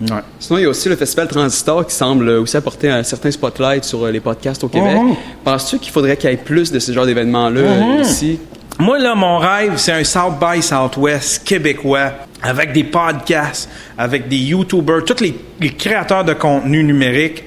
Ouais. 0.00 0.22
Sinon, 0.38 0.58
il 0.58 0.62
y 0.62 0.66
a 0.66 0.68
aussi 0.70 0.88
le 0.88 0.96
Festival 0.96 1.28
Transistor 1.28 1.86
qui 1.86 1.94
semble 1.94 2.28
aussi 2.30 2.56
apporter 2.56 2.88
un 2.90 3.02
certain 3.02 3.30
spotlight 3.30 3.84
sur 3.84 4.04
euh, 4.04 4.10
les 4.10 4.20
podcasts 4.20 4.62
au 4.64 4.68
Québec. 4.68 4.96
Mhm. 4.96 5.14
Penses-tu 5.44 5.78
qu'il 5.78 5.92
faudrait 5.92 6.16
qu'il 6.16 6.30
y 6.30 6.32
ait 6.32 6.36
plus 6.36 6.72
de 6.72 6.78
ce 6.78 6.92
genre 6.92 7.04
d'événements-là 7.06 7.60
Mhm. 7.60 7.98
euh, 7.98 8.02
ici? 8.02 8.38
Moi, 8.78 8.98
là, 8.98 9.14
mon 9.14 9.36
rêve, 9.38 9.74
c'est 9.76 9.92
un 9.92 10.04
South 10.04 10.34
by 10.40 10.62
Southwest 10.62 11.44
québécois 11.44 12.12
avec 12.42 12.72
des 12.72 12.84
podcasts, 12.84 13.68
avec 13.98 14.26
des 14.28 14.38
YouTubers, 14.38 15.04
tous 15.04 15.20
les, 15.22 15.34
les 15.60 15.70
créateurs 15.74 16.24
de 16.24 16.32
contenu 16.32 16.82
numérique 16.82 17.44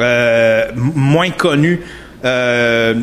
euh, 0.00 0.64
moins 0.74 1.30
connus. 1.30 1.80
Euh, 2.24 2.94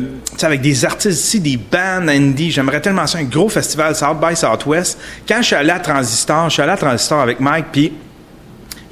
avec 0.42 0.60
des 0.60 0.84
artistes 0.84 1.24
ici, 1.24 1.40
des 1.40 1.56
bands 1.56 2.06
indie. 2.08 2.50
J'aimerais 2.50 2.80
tellement 2.82 3.06
ça, 3.06 3.16
un 3.18 3.22
gros 3.24 3.48
festival 3.48 3.94
South 3.96 4.18
by 4.20 4.36
Southwest. 4.36 4.98
Quand 5.26 5.38
je 5.38 5.46
suis 5.46 5.54
allé 5.56 5.70
à 5.70 5.78
Transistor, 5.78 6.50
je 6.50 6.54
suis 6.54 6.62
allé 6.62 6.72
à 6.72 6.76
Transistor 6.76 7.20
avec 7.20 7.40
Mike, 7.40 7.66
puis 7.72 7.92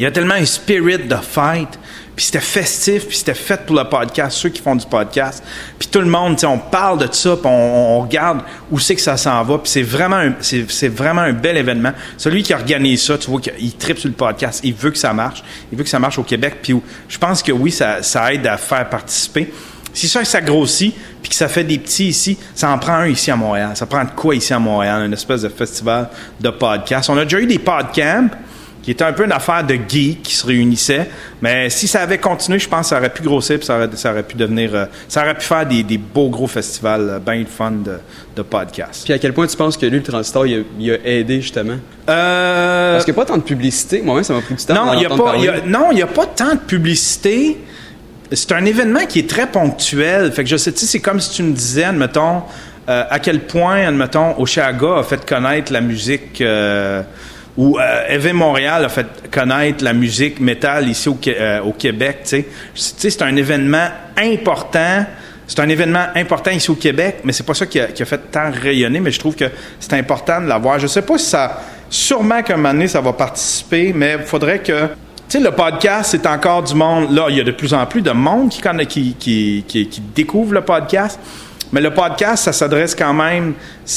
il 0.02 0.06
y 0.06 0.08
a 0.08 0.10
tellement 0.10 0.34
un 0.34 0.44
spirit 0.44 0.98
de 0.98 1.14
fight, 1.14 1.78
puis 2.16 2.24
c'était 2.24 2.40
festif, 2.40 3.06
puis 3.06 3.16
c'était 3.16 3.34
fait 3.34 3.64
pour 3.64 3.76
le 3.76 3.84
podcast, 3.84 4.36
ceux 4.36 4.48
qui 4.48 4.60
font 4.60 4.74
du 4.74 4.84
podcast. 4.84 5.44
Puis 5.78 5.86
tout 5.86 6.00
le 6.00 6.08
monde, 6.08 6.36
on 6.42 6.58
parle 6.58 7.06
de 7.06 7.14
ça, 7.14 7.36
puis 7.36 7.46
on, 7.46 8.00
regarde 8.00 8.40
où 8.72 8.80
c'est 8.80 8.96
que 8.96 9.00
ça 9.00 9.16
s'en 9.16 9.40
va, 9.44 9.58
puis 9.58 9.70
c'est 9.70 9.84
vraiment, 9.84 10.16
un, 10.16 10.34
c'est, 10.40 10.88
vraiment 10.88 11.20
un 11.20 11.32
bel 11.32 11.56
événement. 11.56 11.92
Celui 12.16 12.42
qui 12.42 12.52
organise 12.52 13.00
ça, 13.00 13.16
tu 13.16 13.30
vois 13.30 13.40
qu'il 13.40 13.76
tripe 13.76 13.96
sur 13.96 14.08
le 14.08 14.16
podcast, 14.16 14.58
il 14.64 14.74
veut 14.74 14.90
que 14.90 14.98
ça 14.98 15.12
marche, 15.12 15.44
il 15.70 15.78
veut 15.78 15.84
que 15.84 15.90
ça 15.90 16.00
marche 16.00 16.18
au 16.18 16.24
Québec, 16.24 16.56
puis 16.60 16.74
je 17.08 17.18
pense 17.18 17.40
que 17.40 17.52
oui, 17.52 17.70
ça, 17.70 18.02
ça 18.02 18.34
aide 18.34 18.44
à 18.48 18.56
faire 18.56 18.88
participer. 18.88 19.52
Si 19.94 20.08
ça, 20.08 20.24
ça 20.24 20.40
grossit, 20.40 20.96
puis 21.22 21.30
que 21.30 21.36
ça 21.36 21.46
fait 21.46 21.62
des 21.62 21.78
petits 21.78 22.08
ici, 22.08 22.36
ça 22.56 22.70
en 22.70 22.78
prend 22.78 22.94
un 22.94 23.06
ici 23.06 23.30
à 23.30 23.36
Montréal. 23.36 23.70
Ça 23.76 23.86
prend 23.86 24.02
de 24.02 24.10
quoi 24.10 24.34
ici 24.34 24.52
à 24.52 24.58
Montréal, 24.58 25.06
une 25.06 25.12
espèce 25.12 25.42
de 25.42 25.48
festival 25.48 26.08
de 26.40 26.50
podcast. 26.50 27.08
On 27.08 27.16
a 27.16 27.22
déjà 27.22 27.38
eu 27.38 27.46
des 27.46 27.60
podcamps, 27.60 28.30
qui 28.82 28.90
était 28.90 29.04
un 29.04 29.12
peu 29.12 29.24
une 29.24 29.32
affaire 29.32 29.64
de 29.64 29.74
geeks 29.88 30.22
qui 30.22 30.34
se 30.34 30.44
réunissaient. 30.44 31.08
Mais 31.40 31.70
si 31.70 31.86
ça 31.86 32.00
avait 32.00 32.18
continué, 32.18 32.58
je 32.58 32.68
pense 32.68 32.80
que 32.80 32.86
ça 32.88 32.98
aurait 32.98 33.10
pu 33.12 33.22
grossir 33.22 33.56
puis 33.58 33.66
ça 33.66 33.76
aurait, 33.76 33.88
ça 33.94 34.10
aurait 34.10 34.24
pu 34.24 34.36
devenir... 34.36 34.74
euh, 34.74 34.86
ça 35.08 35.22
aurait 35.22 35.34
pu 35.36 35.44
faire 35.46 35.64
des, 35.66 35.82
des 35.84 35.98
beaux 35.98 36.28
gros 36.30 36.48
festivals 36.48 37.08
euh, 37.08 37.18
bien 37.20 37.44
fun 37.48 37.70
de, 37.70 37.98
de 38.34 38.42
podcasts. 38.42 39.04
Puis 39.04 39.12
à 39.12 39.18
quel 39.18 39.32
point 39.32 39.46
tu 39.46 39.56
penses 39.56 39.76
que 39.76 39.86
lui, 39.86 39.98
le 39.98 40.02
Transistor, 40.02 40.46
il 40.46 40.54
a, 40.58 40.62
il 40.80 40.90
a 40.90 40.96
aidé 41.04 41.40
justement? 41.40 41.76
Euh, 42.08 42.94
Parce 42.94 43.04
qu'il 43.04 43.14
n'y 43.14 43.20
a 43.20 43.22
pas 43.24 43.28
tant 43.32 43.38
de 43.38 43.42
publicité. 43.44 44.02
Moi-même, 44.02 44.24
ça 44.24 44.34
m'a 44.34 44.40
pris 44.40 44.54
du 44.54 44.64
temps 44.64 44.74
non, 44.74 44.92
il 44.94 45.02
y 45.02 45.06
a 45.06 45.08
a- 45.08 45.14
n'y 45.94 46.02
pas 46.06 46.26
tant 46.26 46.54
de 46.54 46.60
publicité. 46.60 47.58
C'est 48.32 48.50
un 48.52 48.64
événement 48.64 49.06
qui 49.08 49.20
est 49.20 49.28
très 49.30 49.46
ponctuel. 49.46 50.32
Fait 50.32 50.42
que 50.42 50.50
je 50.50 50.56
sais, 50.56 50.72
c'est 50.74 51.00
comme 51.00 51.20
si 51.20 51.30
tu 51.30 51.42
me 51.44 51.52
disais, 51.52 51.84
admettons, 51.84 52.42
à 52.88 53.18
quel 53.20 53.40
point, 53.40 53.86
admettons, 53.86 54.34
Oshaga 54.40 54.98
a 54.98 55.02
fait 55.04 55.24
connaître 55.24 55.72
la 55.72 55.80
musique, 55.82 56.42
ou 57.56 57.78
euh, 57.78 58.32
Montréal 58.32 58.84
a 58.84 58.88
fait 58.88 59.06
connaître 59.30 59.84
la 59.84 59.92
musique 59.92 60.40
métal 60.40 60.88
ici 60.88 61.08
au, 61.08 61.18
euh, 61.26 61.60
Québec, 61.78 62.20
tu 62.24 62.28
sais. 62.28 62.46
C'est 62.74 63.22
un 63.22 63.36
événement 63.36 63.88
important. 64.16 65.04
C'est 65.46 65.60
un 65.60 65.68
événement 65.68 66.06
important 66.14 66.50
ici 66.50 66.70
au 66.70 66.76
Québec, 66.76 67.18
mais 67.24 67.32
c'est 67.32 67.44
pas 67.44 67.52
ça 67.52 67.66
qui 67.66 67.78
a, 67.78 67.88
fait 67.88 68.30
tant 68.30 68.50
rayonner, 68.50 69.00
mais 69.00 69.10
je 69.10 69.18
trouve 69.18 69.34
que 69.34 69.44
c'est 69.78 69.92
important 69.94 70.40
de 70.40 70.46
l'avoir. 70.46 70.78
Je 70.78 70.86
sais 70.86 71.02
pas 71.02 71.18
si 71.18 71.26
ça... 71.26 71.60
Sûrement 71.90 72.42
qu'à 72.42 72.54
un 72.54 72.56
moment 72.56 72.72
donné, 72.72 72.88
ça 72.88 73.02
va 73.02 73.12
participer, 73.12 73.92
mais 73.94 74.16
il 74.18 74.24
faudrait 74.24 74.60
que... 74.60 74.86
Tu 75.28 75.38
sais, 75.38 75.40
le 75.40 75.50
podcast, 75.50 76.12
c'est 76.12 76.26
encore 76.26 76.62
du 76.62 76.74
monde... 76.74 77.14
Là, 77.14 77.26
il 77.28 77.36
y 77.36 77.40
a 77.40 77.44
de 77.44 77.50
plus 77.50 77.74
en 77.74 77.84
plus 77.84 78.00
de 78.00 78.12
monde 78.12 78.48
qui, 78.48 79.94
découvre 80.14 80.54
le 80.54 80.62
podcast. 80.62 81.20
Mais 81.70 81.82
le 81.82 81.92
podcast, 81.92 82.44
ça 82.44 82.54
s'adresse 82.54 82.94
quand 82.94 83.12
même... 83.12 83.52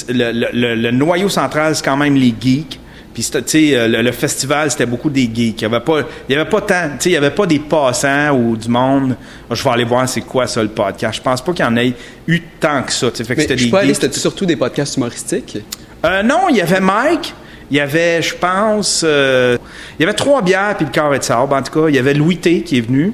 Le 0.10 0.92
noyau 0.92 1.30
central, 1.30 1.74
c'est 1.74 1.86
quand 1.86 1.96
même 1.96 2.16
les 2.16 2.36
geeks. 2.38 2.80
Puis, 3.16 3.24
tu 3.24 3.40
sais, 3.48 3.76
euh, 3.76 3.88
le, 3.88 4.02
le 4.04 4.12
festival, 4.12 4.70
c'était 4.70 4.86
beaucoup 4.86 5.10
des 5.10 5.22
geeks. 5.34 5.60
Il 5.60 5.64
y 5.64 5.66
avait 5.66 5.80
pas, 5.80 6.02
il 6.30 6.36
y 6.36 6.38
avait 6.40 6.48
pas 6.50 6.62
tant, 6.62 6.90
tu 6.90 6.96
sais, 7.00 7.10
il 7.10 7.14
y 7.14 7.18
avait 7.18 7.32
pas 7.32 7.48
des 7.48 7.58
passants 7.60 8.32
ou 8.38 8.56
du 8.58 8.68
monde. 8.70 9.16
Je 9.50 9.64
vais 9.64 9.70
aller 9.72 9.86
voir 9.86 10.08
c'est 10.08 10.22
quoi 10.22 10.46
ça 10.46 10.62
le 10.62 10.70
podcast. 10.70 11.16
Je 11.18 11.22
pense 11.24 11.42
pas 11.42 11.54
qu'il 11.54 11.66
y 11.66 11.68
en 11.68 11.78
ait 11.78 11.94
eu 12.28 12.42
tant 12.60 12.84
que 12.84 12.92
ça. 12.92 13.10
tu 13.10 13.18
sais. 13.18 13.24
Fait 13.24 13.34
que 13.36 13.40
Mais 13.40 13.44
c'était 13.48 13.58
je 13.58 13.64
des 13.66 13.72
peux 13.72 13.78
aller, 13.78 13.94
c'était 13.96 14.12
surtout 14.20 14.46
des 14.46 14.58
podcasts 14.58 14.98
humoristiques? 14.98 15.58
Euh, 16.06 16.22
non, 16.22 16.50
il 16.50 16.58
y 16.58 16.62
avait 16.62 16.82
Mike. 16.82 17.34
Il 17.72 17.78
y 17.78 17.80
avait, 17.80 18.22
je 18.22 18.36
pense, 18.36 19.02
euh, 19.04 19.58
il 19.98 20.04
y 20.04 20.06
avait 20.06 20.14
trois 20.14 20.44
bières 20.44 20.76
puis 20.78 20.86
le 20.86 20.92
carré 20.92 21.18
de 21.18 21.24
sable. 21.24 21.52
En 21.52 21.64
tout 21.64 21.72
cas, 21.82 21.88
il 21.90 21.96
y 21.96 21.98
avait 21.98 22.14
Louis 22.14 22.38
T 22.38 22.62
qui 22.62 22.78
est 22.78 22.82
venu. 22.82 23.12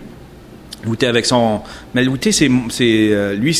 Louis 0.83 0.97
T 0.97 1.05
avec 1.05 1.27
son, 1.27 1.61
mais 1.93 2.03
Louis 2.03 2.17
T, 2.17 2.31
c'est, 2.31 2.49
c'est 2.69 3.09
euh, 3.11 3.33
lui, 3.35 3.55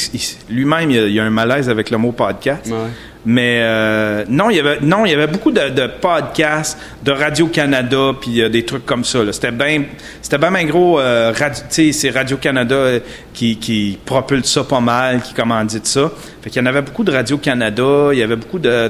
lui-même, 0.50 0.90
il, 0.90 0.98
a- 1.00 1.08
il 1.08 1.20
a 1.20 1.24
un 1.24 1.30
malaise 1.30 1.70
avec 1.70 1.92
le 1.92 1.98
mot 2.00 2.12
podcast. 2.12 2.66
Ouais. 2.66 2.90
Mais 3.24 3.60
euh, 3.62 4.26
non, 4.30 4.50
il 4.50 4.58
y 4.58 4.60
avait 4.60 4.80
non, 4.82 5.06
il 5.06 5.12
y 5.12 5.14
avait 5.14 5.28
beaucoup 5.28 5.52
de, 5.52 5.86
podcasts 5.88 6.76
de 7.04 7.12
Radio 7.12 7.46
Canada 7.48 8.14
puis 8.20 8.42
euh, 8.42 8.50
des 8.50 8.66
trucs 8.66 8.84
comme 8.86 9.04
ça. 9.04 9.20
C'était 9.32 9.52
bien, 9.52 9.84
c'était 10.24 10.40
bien, 10.40 10.64
gros. 10.66 11.00
Euh, 11.00 11.32
radio- 11.38 11.64
c'est 11.70 12.10
Radio 12.10 12.38
Canada 12.38 12.74
euh, 12.74 13.00
qui, 13.32 13.58
qui 13.58 14.00
propulse 14.04 14.52
ça 14.52 14.64
pas 14.64 14.80
mal, 14.80 15.22
qui 15.22 15.36
commandite 15.36 15.86
ça. 15.86 16.12
Fait 16.42 16.50
qu'il 16.50 16.60
y 16.62 16.64
en 16.64 16.66
avait 16.66 16.82
beaucoup 16.82 17.04
de 17.04 17.12
Radio 17.12 17.38
Canada. 17.38 18.10
Il 18.12 18.18
y 18.18 18.24
avait 18.24 18.36
beaucoup 18.36 18.58
de 18.58 18.90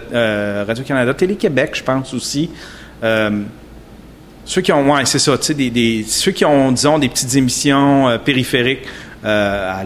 Radio 0.65 0.83
Canada, 0.85 1.13
Télé 1.13 1.35
Québec, 1.35 1.71
je 1.73 1.83
pense 1.83 2.13
aussi. 2.13 2.49
Ceux 4.45 4.61
qui 4.61 4.71
ont, 4.71 4.91
ouais, 4.93 5.05
c'est 5.05 5.19
ça, 5.19 5.35
des, 5.53 5.69
des- 5.69 6.03
ceux 6.07 6.31
qui 6.31 6.45
ont, 6.45 6.71
disons, 6.71 6.99
des 6.99 7.09
petites 7.09 7.35
émissions 7.35 8.17
périphériques 8.23 8.85
à 9.23 9.83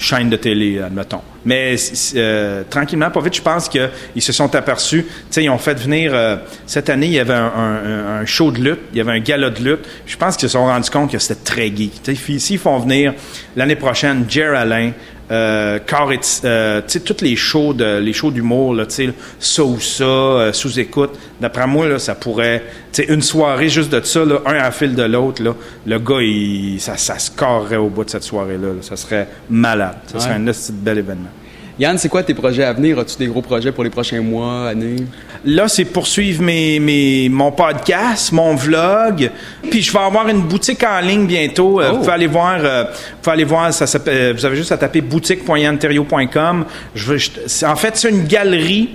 chaîne 0.00 0.30
de 0.30 0.36
télé, 0.36 0.80
admettons. 0.80 1.20
Mais 1.44 1.76
euh, 2.16 2.62
tranquillement, 2.68 3.10
pas 3.10 3.20
vite, 3.20 3.36
je 3.36 3.42
pense 3.42 3.68
qu'ils 3.68 3.90
se 4.22 4.32
sont 4.32 4.54
aperçus. 4.54 5.04
Tu 5.04 5.10
sais, 5.30 5.44
ils 5.44 5.50
ont 5.50 5.58
fait 5.58 5.74
venir 5.78 6.12
euh, 6.14 6.36
cette 6.66 6.88
année, 6.90 7.06
il 7.06 7.12
y 7.12 7.18
avait 7.18 7.34
un, 7.34 7.52
un- 7.56 8.20
un 8.20 8.26
show 8.26 8.50
de 8.50 8.60
lutte, 8.60 8.80
il 8.92 8.98
y 8.98 9.00
avait 9.00 9.12
un 9.12 9.20
gala 9.20 9.50
de 9.50 9.62
lutte. 9.62 9.80
Je 10.06 10.16
pense 10.16 10.36
qu'ils 10.36 10.48
se 10.48 10.54
sont 10.54 10.64
rendus 10.64 10.90
compte 10.90 11.12
que 11.12 11.18
c'était 11.18 11.40
très 11.44 11.68
geek. 11.74 12.00
S'ils 12.38 12.58
font 12.58 12.78
venir 12.78 13.14
l'année 13.56 13.76
prochaine 13.76 14.24
Jer 14.28 14.54
Alain, 14.54 14.92
euh, 15.30 15.78
car 15.86 16.10
et- 16.12 16.18
euh, 16.44 16.80
tu 16.86 16.92
sais, 16.92 17.00
tous 17.00 17.22
les 17.22 17.36
shows 17.36 17.72
de, 17.72 17.98
les 17.98 18.12
shows 18.12 18.30
d'humour, 18.30 18.74
là, 18.74 18.86
tu 18.86 18.94
sais, 18.94 19.12
ça 19.38 19.62
ou 19.64 19.78
ça, 19.80 20.04
euh, 20.04 20.52
sous 20.52 20.78
écoute. 20.80 21.10
D'après 21.40 21.66
moi, 21.66 21.88
là, 21.88 21.98
ça 21.98 22.14
pourrait, 22.14 22.62
tu 22.92 23.02
sais, 23.04 23.12
une 23.12 23.22
soirée 23.22 23.68
juste 23.68 23.90
de 23.92 24.00
ça, 24.04 24.24
là, 24.24 24.40
un 24.46 24.54
à 24.56 24.70
fil 24.70 24.94
de 24.94 25.02
l'autre, 25.04 25.42
là, 25.42 25.54
le 25.86 25.98
gars, 25.98 26.20
il, 26.20 26.80
ça, 26.80 26.96
ça 26.96 27.18
se 27.18 27.30
carrerait 27.30 27.76
au 27.76 27.88
bout 27.88 28.04
de 28.04 28.10
cette 28.10 28.24
soirée-là. 28.24 28.68
là. 28.68 28.82
Ça 28.82 28.96
serait 28.96 29.28
malade. 29.48 29.96
Ça 30.06 30.18
serait 30.20 30.34
un 30.34 30.40
de 30.40 30.52
bel 30.72 30.98
événement. 30.98 31.30
Yann, 31.80 31.96
c'est 31.96 32.10
quoi 32.10 32.22
tes 32.22 32.34
projets 32.34 32.64
à 32.64 32.74
venir? 32.74 32.98
As-tu 32.98 33.16
des 33.16 33.26
gros 33.26 33.40
projets 33.40 33.72
pour 33.72 33.82
les 33.82 33.88
prochains 33.88 34.20
mois, 34.20 34.68
années? 34.68 34.96
Là, 35.46 35.66
c'est 35.66 35.86
poursuivre 35.86 36.42
mes, 36.42 36.78
mes, 36.78 37.30
mon 37.30 37.52
podcast, 37.52 38.32
mon 38.32 38.54
vlog. 38.54 39.30
Puis 39.70 39.80
je 39.80 39.90
vais 39.90 39.98
avoir 39.98 40.28
une 40.28 40.42
boutique 40.42 40.84
en 40.84 41.00
ligne 41.00 41.26
bientôt. 41.26 41.80
Euh, 41.80 41.88
Oh. 41.90 41.92
Vous 41.94 41.98
pouvez 42.00 42.12
aller 42.12 42.26
voir, 42.26 42.58
euh, 42.62 42.84
vous 42.84 43.18
pouvez 43.22 43.32
aller 43.32 43.44
voir, 43.44 43.72
ça 43.72 43.86
euh, 44.08 44.34
vous 44.36 44.44
avez 44.44 44.56
juste 44.56 44.72
à 44.72 44.76
taper 44.76 45.00
boutique.yanterio.com. 45.00 46.66
En 47.66 47.76
fait, 47.76 47.96
c'est 47.96 48.10
une 48.10 48.26
galerie 48.26 48.90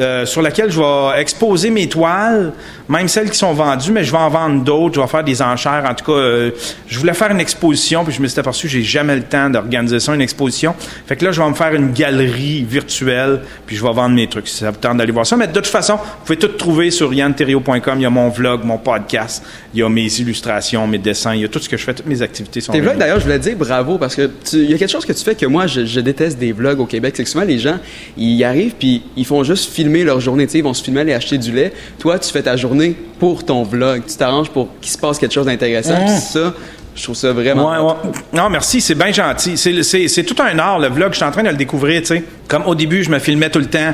euh, 0.00 0.24
sur 0.26 0.42
laquelle 0.42 0.70
je 0.70 0.78
vais 0.80 1.20
exposer 1.20 1.70
mes 1.70 1.88
toiles, 1.88 2.52
même 2.88 3.08
celles 3.08 3.30
qui 3.30 3.38
sont 3.38 3.52
vendues, 3.52 3.92
mais 3.92 4.04
je 4.04 4.10
vais 4.12 4.18
en 4.18 4.28
vendre 4.30 4.62
d'autres, 4.64 4.94
je 4.96 5.00
vais 5.00 5.06
faire 5.06 5.24
des 5.24 5.40
enchères. 5.42 5.84
En 5.88 5.94
tout 5.94 6.04
cas, 6.04 6.12
euh, 6.18 6.50
je 6.88 6.98
voulais 6.98 7.14
faire 7.14 7.30
une 7.30 7.40
exposition, 7.40 8.04
puis 8.04 8.14
je 8.14 8.20
me 8.22 8.26
suis 8.26 8.38
aperçu 8.40 8.66
que 8.66 8.72
j'ai 8.72 8.82
jamais 8.82 9.16
le 9.16 9.22
temps 9.22 9.50
d'organiser 9.50 10.00
ça, 10.00 10.14
une 10.14 10.20
exposition. 10.20 10.74
Fait 11.06 11.16
que 11.16 11.24
là, 11.24 11.32
je 11.32 11.40
vais 11.42 11.48
me 11.48 11.54
faire 11.54 11.74
une 11.74 11.92
galerie 11.92 12.62
virtuelle, 12.68 13.40
puis 13.66 13.76
je 13.76 13.82
vais 13.82 13.92
vendre 13.92 14.14
mes 14.14 14.26
trucs. 14.28 14.48
Si 14.48 14.58
ça 14.58 14.70
vous 14.70 14.76
tente 14.78 14.96
d'aller 14.96 15.12
voir 15.12 15.26
ça. 15.26 15.36
Mais 15.36 15.46
de 15.46 15.52
toute 15.52 15.66
façon, 15.66 15.94
vous 15.96 16.24
pouvez 16.26 16.38
tout 16.38 16.48
trouver 16.48 16.90
sur 16.90 17.12
yanterio.com. 17.12 17.94
Il 17.96 18.02
y 18.02 18.06
a 18.06 18.10
mon 18.10 18.28
vlog, 18.28 18.64
mon 18.64 18.78
podcast, 18.78 19.44
il 19.74 19.80
y 19.80 19.82
a 19.82 19.88
mes 19.88 20.06
illustrations, 20.20 20.86
mes 20.86 20.98
dessins, 20.98 21.34
il 21.34 21.42
y 21.42 21.44
a 21.44 21.48
tout 21.48 21.58
ce 21.58 21.68
que 21.68 21.76
je 21.76 21.84
fais, 21.84 21.94
toutes 21.94 22.06
mes 22.06 22.22
activités 22.22 22.60
sont 22.60 22.72
Tes 22.72 22.80
vlogs, 22.80 22.98
d'ailleurs, 22.98 23.18
je 23.18 23.24
voulais 23.24 23.38
dire 23.38 23.56
bravo 23.56 23.98
parce 23.98 24.14
que 24.14 24.26
tu- 24.48 24.56
il 24.56 24.70
y 24.70 24.74
a 24.74 24.78
quelque 24.78 24.90
chose 24.90 25.04
que 25.06 25.12
tu 25.12 25.24
fais 25.24 25.34
que 25.34 25.46
moi, 25.46 25.66
je, 25.66 25.84
je 25.84 26.00
déteste 26.00 26.38
des 26.38 26.52
vlogs 26.52 26.80
au 26.80 26.86
Québec. 26.86 27.14
C'est 27.16 27.24
que 27.24 27.28
souvent, 27.30 27.44
les 27.44 27.58
gens, 27.58 27.78
ils 28.16 28.42
arrivent 28.44 28.74
puis 28.78 29.02
ils 29.16 29.24
font 29.26 29.42
juste 29.44 29.72
filmer 29.82 30.04
leur 30.04 30.20
journée. 30.20 30.46
Tu 30.46 30.52
sais, 30.52 30.58
ils 30.58 30.64
vont 30.64 30.74
se 30.74 30.82
filmer 30.82 31.00
aller 31.00 31.12
acheter 31.12 31.38
du 31.38 31.50
lait. 31.50 31.72
Toi, 31.98 32.18
tu 32.18 32.30
fais 32.30 32.42
ta 32.42 32.56
journée 32.56 32.94
pour 33.18 33.44
ton 33.44 33.64
vlog. 33.64 34.02
Tu 34.06 34.16
t'arranges 34.16 34.50
pour 34.50 34.68
qu'il 34.80 34.92
se 34.92 34.98
passe 34.98 35.18
quelque 35.18 35.32
chose 35.34 35.46
d'intéressant. 35.46 36.04
Mmh. 36.04 36.18
Ça, 36.18 36.54
je 36.94 37.02
trouve 37.02 37.16
ça 37.16 37.32
vraiment. 37.32 37.70
Ouais, 37.70 37.78
ouais. 37.78 38.10
Non, 38.32 38.48
merci, 38.48 38.80
c'est 38.80 38.94
bien 38.94 39.10
gentil. 39.12 39.56
C'est, 39.56 40.22
tout 40.24 40.36
un 40.40 40.56
art, 40.58 40.78
le 40.78 40.88
vlog. 40.88 41.10
Je 41.12 41.16
suis 41.16 41.24
en 41.24 41.32
train 41.32 41.42
de 41.42 41.48
le 41.48 41.56
découvrir, 41.56 42.00
tu 42.02 42.06
sais. 42.08 42.24
Comme 42.46 42.64
au 42.66 42.74
début, 42.74 43.02
je 43.02 43.10
me 43.10 43.18
filmais 43.18 43.50
tout 43.50 43.58
le 43.58 43.66
temps. 43.66 43.92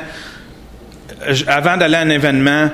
Je- 1.29 1.45
avant 1.47 1.75
d'aller 1.75 1.95
à 1.95 2.01
un 2.01 2.09
événement, 2.09 2.69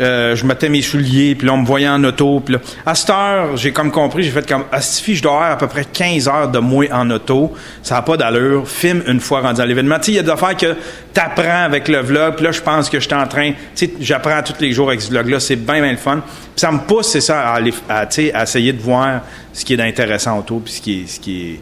euh, 0.00 0.34
je 0.34 0.44
mettais 0.44 0.68
mes 0.68 0.82
souliers, 0.82 1.34
puis 1.34 1.46
là, 1.46 1.52
on 1.52 1.58
me 1.58 1.66
voyait 1.66 1.88
en 1.88 2.02
auto. 2.02 2.42
Là, 2.48 2.58
à 2.84 2.94
cette 2.94 3.10
heure, 3.10 3.56
j'ai 3.56 3.72
comme 3.72 3.90
compris, 3.90 4.24
j'ai 4.24 4.30
fait 4.30 4.46
comme, 4.46 4.64
Astifi, 4.72 5.16
je 5.16 5.22
dois 5.22 5.46
à 5.46 5.56
peu 5.56 5.68
près 5.68 5.84
15 5.84 6.28
heures 6.28 6.48
de 6.48 6.58
moi 6.58 6.86
en 6.92 7.08
auto. 7.10 7.52
Ça 7.82 7.96
n'a 7.96 8.02
pas 8.02 8.16
d'allure. 8.16 8.68
Filme 8.68 9.02
une 9.06 9.20
fois 9.20 9.40
rendu 9.40 9.60
à 9.60 9.66
l'événement. 9.66 9.96
Tu 9.98 10.06
sais, 10.06 10.12
il 10.12 10.16
y 10.16 10.18
a 10.18 10.22
des 10.22 10.30
affaires 10.30 10.56
que 10.56 10.74
t'apprends 11.12 11.64
avec 11.64 11.88
le 11.88 11.98
vlog. 12.00 12.40
Là, 12.40 12.50
je 12.50 12.60
pense 12.60 12.90
que 12.90 12.98
je 12.98 13.04
suis 13.06 13.14
en 13.14 13.26
train, 13.26 13.52
tu 13.52 13.86
sais, 13.86 13.92
j'apprends 14.00 14.42
tous 14.42 14.60
les 14.60 14.72
jours 14.72 14.88
avec 14.88 15.00
ce 15.00 15.10
vlog-là. 15.10 15.38
C'est 15.38 15.56
bien, 15.56 15.80
bien 15.80 15.92
le 15.92 15.98
fun. 15.98 16.20
Puis 16.24 16.60
ça 16.60 16.72
me 16.72 16.78
pousse, 16.78 17.08
c'est 17.08 17.20
ça, 17.20 17.40
à, 17.48 17.54
aller, 17.54 17.74
à, 17.88 18.00
à 18.00 18.42
essayer 18.42 18.72
de 18.72 18.82
voir 18.82 19.20
ce 19.52 19.64
qui 19.64 19.74
est 19.74 19.76
d'intéressant 19.76 20.38
autour, 20.38 20.62
puis 20.62 20.72
ce 20.72 20.80
qui 20.80 21.02
est, 21.02 21.06
ce 21.06 21.20
qui 21.20 21.40
est, 21.42 21.60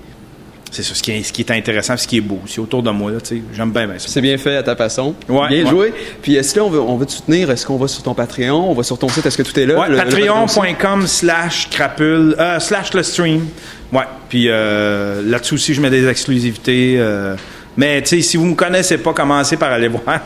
c'est 0.72 0.82
ça, 0.82 0.94
ce 0.94 1.02
qui 1.02 1.12
est, 1.12 1.22
ce 1.22 1.32
qui 1.32 1.42
est 1.42 1.50
intéressant, 1.50 1.96
ce 1.98 2.08
qui 2.08 2.16
est 2.16 2.22
beau 2.22 2.40
aussi 2.44 2.58
autour 2.58 2.82
de 2.82 2.90
moi, 2.90 3.10
là, 3.12 3.20
tu 3.20 3.36
sais. 3.36 3.42
J'aime 3.54 3.70
bien, 3.70 3.86
bien 3.86 3.98
ça. 3.98 4.08
C'est 4.08 4.22
bien 4.22 4.38
fait 4.38 4.56
à 4.56 4.62
ta 4.62 4.74
façon. 4.74 5.14
Ouais, 5.28 5.48
bien 5.48 5.64
ouais. 5.64 5.70
joué. 5.70 5.94
Puis 6.22 6.34
est-ce 6.36 6.54
que 6.54 6.60
là, 6.60 6.64
on 6.64 6.70
veut, 6.70 6.80
on 6.80 6.96
veut 6.96 7.04
te 7.06 7.12
soutenir? 7.12 7.50
Est-ce 7.50 7.66
qu'on 7.66 7.76
va 7.76 7.86
sur 7.88 8.02
ton 8.02 8.14
Patreon? 8.14 8.70
On 8.70 8.72
va 8.72 8.82
sur 8.82 8.98
ton 8.98 9.08
site? 9.08 9.26
Est-ce 9.26 9.36
que 9.36 9.42
tout 9.42 9.58
est 9.60 9.66
là? 9.66 9.78
Ouais, 9.78 9.94
patreon.com 9.94 11.06
slash 11.06 11.68
crapule, 11.70 12.34
euh, 12.38 12.58
slash 12.58 12.94
le 12.94 13.02
stream. 13.02 13.46
Ouais, 13.92 14.04
puis 14.30 14.46
euh, 14.48 15.20
là-dessus 15.24 15.54
aussi, 15.54 15.74
je 15.74 15.80
mets 15.82 15.90
des 15.90 16.08
exclusivités. 16.08 16.96
euh, 16.98 17.36
mais 17.76 18.00
tu 18.02 18.08
sais, 18.16 18.22
si 18.22 18.36
vous 18.36 18.46
me 18.46 18.54
connaissez 18.54 18.98
pas, 18.98 19.12
commencez 19.12 19.56
par 19.58 19.72
aller 19.72 19.88
voir 20.06 20.20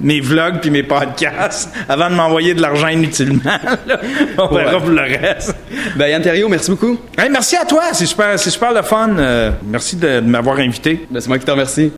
mes 0.00 0.20
vlogs 0.20 0.60
puis 0.60 0.70
mes 0.70 0.82
podcasts 0.82 1.70
avant 1.88 2.10
de 2.10 2.14
m'envoyer 2.14 2.54
de 2.54 2.62
l'argent 2.62 2.88
inutilement. 2.88 3.40
là. 3.86 4.00
On 4.38 4.46
verra 4.54 4.74
Ouais. 4.74 4.78
pour 4.80 4.88
le 4.90 5.02
reste. 5.02 5.54
Ben, 5.96 6.08
Yann 6.08 6.22
Thériault, 6.22 6.48
merci 6.48 6.70
beaucoup. 6.70 6.98
Hey, 7.18 7.28
merci 7.30 7.56
à 7.56 7.64
toi, 7.64 7.82
c'est 7.92 8.06
super, 8.06 8.38
super 8.38 8.72
le 8.72 8.82
fun. 8.82 9.10
euh, 9.18 9.50
merci 9.64 9.96
de, 9.96 10.20
de 10.20 10.26
m'avoir 10.26 10.58
invité. 10.58 11.06
Ben, 11.10 11.20
c'est 11.20 11.28
moi 11.28 11.38
qui 11.38 11.44
te 11.44 11.50
remercie. 11.50 11.92